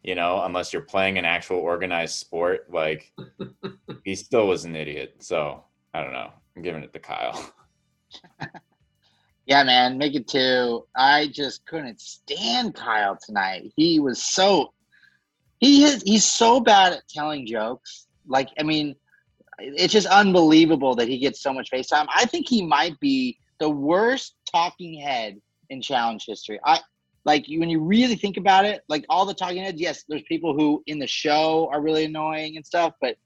you 0.04 0.16
know, 0.16 0.44
unless 0.44 0.74
you're 0.74 0.82
playing 0.82 1.18
an 1.18 1.26
actual 1.26 1.58
organized 1.58 2.16
sport, 2.16 2.72
like 2.72 3.12
he 4.04 4.16
still 4.16 4.48
was 4.48 4.66
an 4.66 4.76
idiot. 4.76 5.16
So 5.20 5.63
I 5.94 6.04
don't 6.04 6.13
know. 6.13 6.32
I'm 6.56 6.62
giving 6.62 6.84
it 6.84 6.94
to 6.94 7.00
Kyle. 7.00 7.54
Yeah, 9.46 9.63
man, 9.63 9.98
make 9.98 10.16
it 10.16 10.28
two. 10.28 10.86
I 10.96 11.28
just 11.28 11.66
couldn't 11.66 12.00
stand 12.00 12.76
Kyle 12.76 13.18
tonight. 13.22 13.74
He 13.76 14.00
was 14.00 14.24
so 14.24 14.74
he 15.60 15.84
is 15.84 16.02
he's 16.06 16.26
so 16.26 16.60
bad 16.60 16.94
at 16.94 17.08
telling 17.10 17.46
jokes. 17.46 18.08
Like, 18.26 18.50
I 18.58 18.63
mean, 18.63 18.96
it's 19.60 19.92
just 19.92 20.08
unbelievable 20.08 20.96
that 20.96 21.10
he 21.10 21.18
gets 21.18 21.42
so 21.42 21.54
much 21.54 21.70
face 21.70 21.88
time. 21.88 22.08
I 22.13 22.26
think 22.26 22.48
he 22.48 22.66
might 22.66 22.98
be 23.02 23.38
the 23.60 23.70
worst 23.70 24.36
talking 24.50 25.00
head 25.00 25.39
in 25.70 25.82
challenge 25.82 26.24
history. 26.26 26.60
I 26.66 26.80
like 27.26 27.46
when 27.48 27.70
you 27.70 27.82
really 27.82 28.16
think 28.16 28.38
about 28.38 28.63
it, 28.66 28.82
like 28.88 29.06
all 29.10 29.26
the 29.26 29.34
talking 29.34 29.62
heads, 29.62 29.80
yes, 29.80 30.06
there's 30.08 30.24
people 30.24 30.58
who 30.58 30.82
in 30.88 31.00
the 31.00 31.08
show 31.08 31.70
are 31.72 31.82
really 31.82 32.06
annoying 32.06 32.56
and 32.56 32.66
stuff, 32.66 32.94
but 33.02 33.18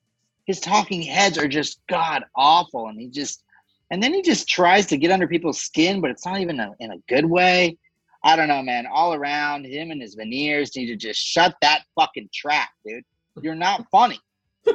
his 0.47 0.59
talking 0.59 1.01
heads 1.01 1.37
are 1.37 1.47
just 1.47 1.79
god 1.87 2.23
awful 2.35 2.87
and 2.87 2.99
he 2.99 3.09
just 3.09 3.43
and 3.91 4.03
then 4.03 4.13
he 4.13 4.21
just 4.21 4.47
tries 4.47 4.85
to 4.87 4.97
get 4.97 5.11
under 5.11 5.27
people's 5.27 5.59
skin, 5.59 6.01
but 6.01 6.11
it's 6.11 6.25
not 6.25 6.39
even 6.39 6.59
a, 6.59 6.71
in 6.79 6.91
a 6.91 6.97
good 7.07 7.25
way. 7.25 7.77
I 8.23 8.35
don't 8.35 8.49
know, 8.49 8.61
man. 8.61 8.85
All 8.91 9.13
around, 9.13 9.65
him 9.65 9.91
and 9.91 10.01
his 10.01 10.15
veneers 10.15 10.75
need 10.75 10.87
to 10.87 10.95
just 10.95 11.19
shut 11.19 11.55
that 11.61 11.83
fucking 11.95 12.29
trap, 12.33 12.69
dude. 12.85 13.03
You're 13.41 13.55
not 13.55 13.85
funny, 13.91 14.19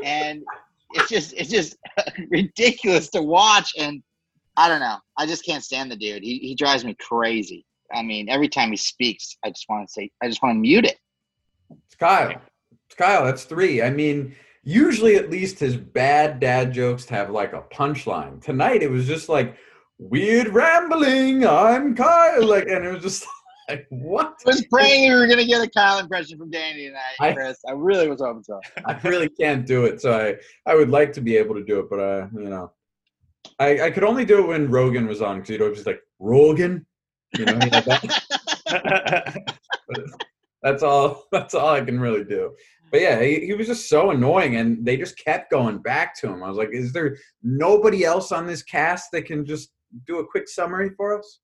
and 0.04 0.42
it's 0.92 1.08
just 1.08 1.34
it's 1.34 1.50
just 1.50 1.76
ridiculous 2.30 3.10
to 3.10 3.20
watch. 3.20 3.72
And 3.76 4.02
I 4.56 4.68
don't 4.68 4.80
know. 4.80 4.96
I 5.18 5.26
just 5.26 5.44
can't 5.44 5.64
stand 5.64 5.90
the 5.90 5.96
dude. 5.96 6.22
He 6.22 6.38
he 6.38 6.54
drives 6.54 6.84
me 6.84 6.96
crazy. 7.00 7.66
I 7.92 8.02
mean, 8.02 8.30
every 8.30 8.48
time 8.48 8.70
he 8.70 8.76
speaks, 8.76 9.36
I 9.44 9.50
just 9.50 9.66
want 9.68 9.86
to 9.86 9.92
say, 9.92 10.10
I 10.22 10.28
just 10.28 10.42
want 10.42 10.54
to 10.54 10.60
mute 10.60 10.86
it. 10.86 10.96
It's 11.86 11.96
Kyle. 11.96 12.40
It's 12.86 12.96
Kyle. 12.96 13.24
That's 13.24 13.44
three. 13.44 13.82
I 13.82 13.90
mean, 13.90 14.34
usually 14.64 15.16
at 15.16 15.30
least 15.30 15.58
his 15.58 15.76
bad 15.76 16.40
dad 16.40 16.72
jokes 16.72 17.04
have 17.06 17.30
like 17.30 17.52
a 17.52 17.62
punchline. 17.62 18.42
Tonight 18.42 18.82
it 18.82 18.90
was 18.90 19.06
just 19.06 19.28
like 19.28 19.56
weird 19.98 20.48
rambling. 20.48 21.46
I'm 21.46 21.94
Kyle. 21.94 22.46
Like, 22.46 22.66
and 22.68 22.84
it 22.84 22.92
was 22.92 23.02
just 23.02 23.26
like 23.68 23.86
what? 23.90 24.34
I 24.46 24.50
was 24.50 24.64
praying 24.70 25.08
we 25.08 25.14
were 25.14 25.26
gonna 25.26 25.44
get 25.44 25.62
a 25.62 25.70
Kyle 25.70 25.98
impression 25.98 26.38
from 26.38 26.50
Danny 26.50 26.86
tonight, 26.86 27.16
I- 27.20 27.32
Chris. 27.32 27.58
I 27.68 27.72
really 27.72 28.08
was 28.08 28.20
hoping 28.20 28.44
so. 28.44 28.60
I 28.86 28.98
really 29.04 29.28
can't 29.28 29.66
do 29.66 29.84
it. 29.84 30.00
So 30.00 30.18
I 30.18 30.36
I 30.70 30.74
would 30.74 30.90
like 30.90 31.12
to 31.14 31.20
be 31.20 31.36
able 31.36 31.54
to 31.54 31.64
do 31.64 31.80
it, 31.80 31.90
but 31.90 31.98
uh, 31.98 32.28
you 32.34 32.48
know, 32.48 32.72
I 33.58 33.82
I 33.82 33.90
could 33.90 34.04
only 34.04 34.24
do 34.24 34.38
it 34.38 34.48
when 34.48 34.70
Rogan 34.70 35.06
was 35.06 35.22
on 35.22 35.36
because 35.36 35.48
he'd 35.50 35.60
always 35.60 35.78
just 35.78 35.86
like 35.86 36.00
Rogan. 36.18 36.86
You 37.38 37.46
know, 37.46 37.54
that. 37.54 38.66
That's 40.62 40.82
all. 40.82 41.24
That's 41.32 41.54
all 41.54 41.70
I 41.70 41.80
can 41.80 41.98
really 41.98 42.24
do. 42.24 42.54
But 42.92 43.00
yeah, 43.00 43.20
he, 43.22 43.46
he 43.46 43.54
was 43.54 43.66
just 43.66 43.88
so 43.88 44.10
annoying, 44.10 44.56
and 44.56 44.84
they 44.84 44.98
just 44.98 45.16
kept 45.16 45.50
going 45.50 45.78
back 45.78 46.14
to 46.20 46.28
him. 46.28 46.42
I 46.44 46.48
was 46.48 46.58
like, 46.58 46.68
"Is 46.72 46.92
there 46.92 47.16
nobody 47.42 48.04
else 48.04 48.30
on 48.32 48.46
this 48.46 48.62
cast 48.62 49.10
that 49.12 49.22
can 49.22 49.46
just 49.46 49.72
do 50.06 50.18
a 50.18 50.26
quick 50.26 50.46
summary 50.46 50.90
for 50.94 51.18
us?" 51.18 51.40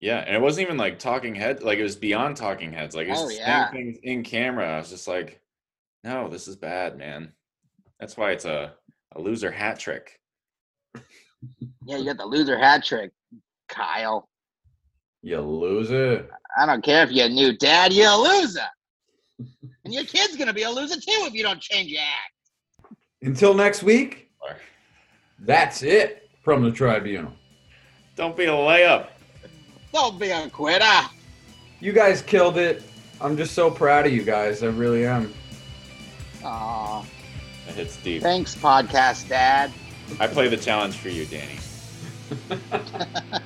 Yeah, 0.00 0.18
and 0.18 0.36
it 0.36 0.40
wasn't 0.40 0.66
even 0.66 0.76
like 0.76 1.00
talking 1.00 1.34
head, 1.34 1.64
like 1.64 1.78
it 1.78 1.82
was 1.82 1.96
beyond 1.96 2.36
talking 2.36 2.72
heads. 2.72 2.94
Like 2.94 3.08
it 3.08 3.10
was 3.10 3.22
Oh, 3.22 3.28
yeah. 3.28 3.70
things 3.72 3.98
in 4.04 4.22
camera. 4.22 4.74
I 4.74 4.78
was 4.78 4.88
just 4.90 5.08
like, 5.08 5.40
no, 6.04 6.28
this 6.28 6.46
is 6.46 6.54
bad, 6.54 6.96
man. 6.96 7.32
That's 7.98 8.16
why 8.16 8.30
it's 8.30 8.44
a, 8.44 8.74
a 9.16 9.20
loser 9.20 9.50
hat 9.50 9.80
trick. 9.80 10.20
Yeah, 11.86 11.96
you 11.96 12.04
got 12.04 12.18
the 12.18 12.26
loser 12.26 12.58
hat 12.58 12.84
trick, 12.84 13.10
Kyle. 13.68 14.28
You 15.22 15.40
loser. 15.40 16.28
I 16.56 16.66
don't 16.66 16.84
care 16.84 17.02
if 17.02 17.10
you're 17.10 17.26
a 17.26 17.30
new 17.30 17.56
dad, 17.56 17.92
you're 17.92 18.10
a 18.10 18.16
loser. 18.16 18.60
And 19.84 19.92
your 19.94 20.04
kid's 20.04 20.36
gonna 20.36 20.52
be 20.52 20.62
a 20.62 20.70
loser 20.70 20.96
too 20.96 21.24
if 21.26 21.34
you 21.34 21.42
don't 21.42 21.60
change 21.60 21.90
your 21.90 22.00
act. 22.02 22.92
Until 23.22 23.54
next 23.54 23.82
week, 23.82 24.30
that's 25.40 25.82
it 25.82 26.28
from 26.42 26.62
the 26.62 26.70
Tribunal. 26.70 27.32
Don't 28.16 28.36
be 28.36 28.44
a 28.44 28.48
layup. 28.48 29.08
Don't 29.92 30.18
be 30.18 30.30
a 30.30 30.48
quitter. 30.50 30.84
You 31.80 31.92
guys 31.92 32.22
killed 32.22 32.56
it. 32.56 32.82
I'm 33.20 33.36
just 33.36 33.54
so 33.54 33.70
proud 33.70 34.06
of 34.06 34.12
you 34.12 34.22
guys. 34.22 34.62
I 34.62 34.66
really 34.66 35.06
am. 35.06 35.32
Aw, 36.44 37.04
It 37.68 37.74
hits 37.74 37.96
deep. 37.98 38.22
thanks, 38.22 38.54
podcast 38.54 39.28
dad. 39.28 39.72
I 40.20 40.26
play 40.26 40.48
the 40.48 40.56
challenge 40.56 40.96
for 40.96 41.08
you, 41.08 41.26
Danny. 41.26 41.58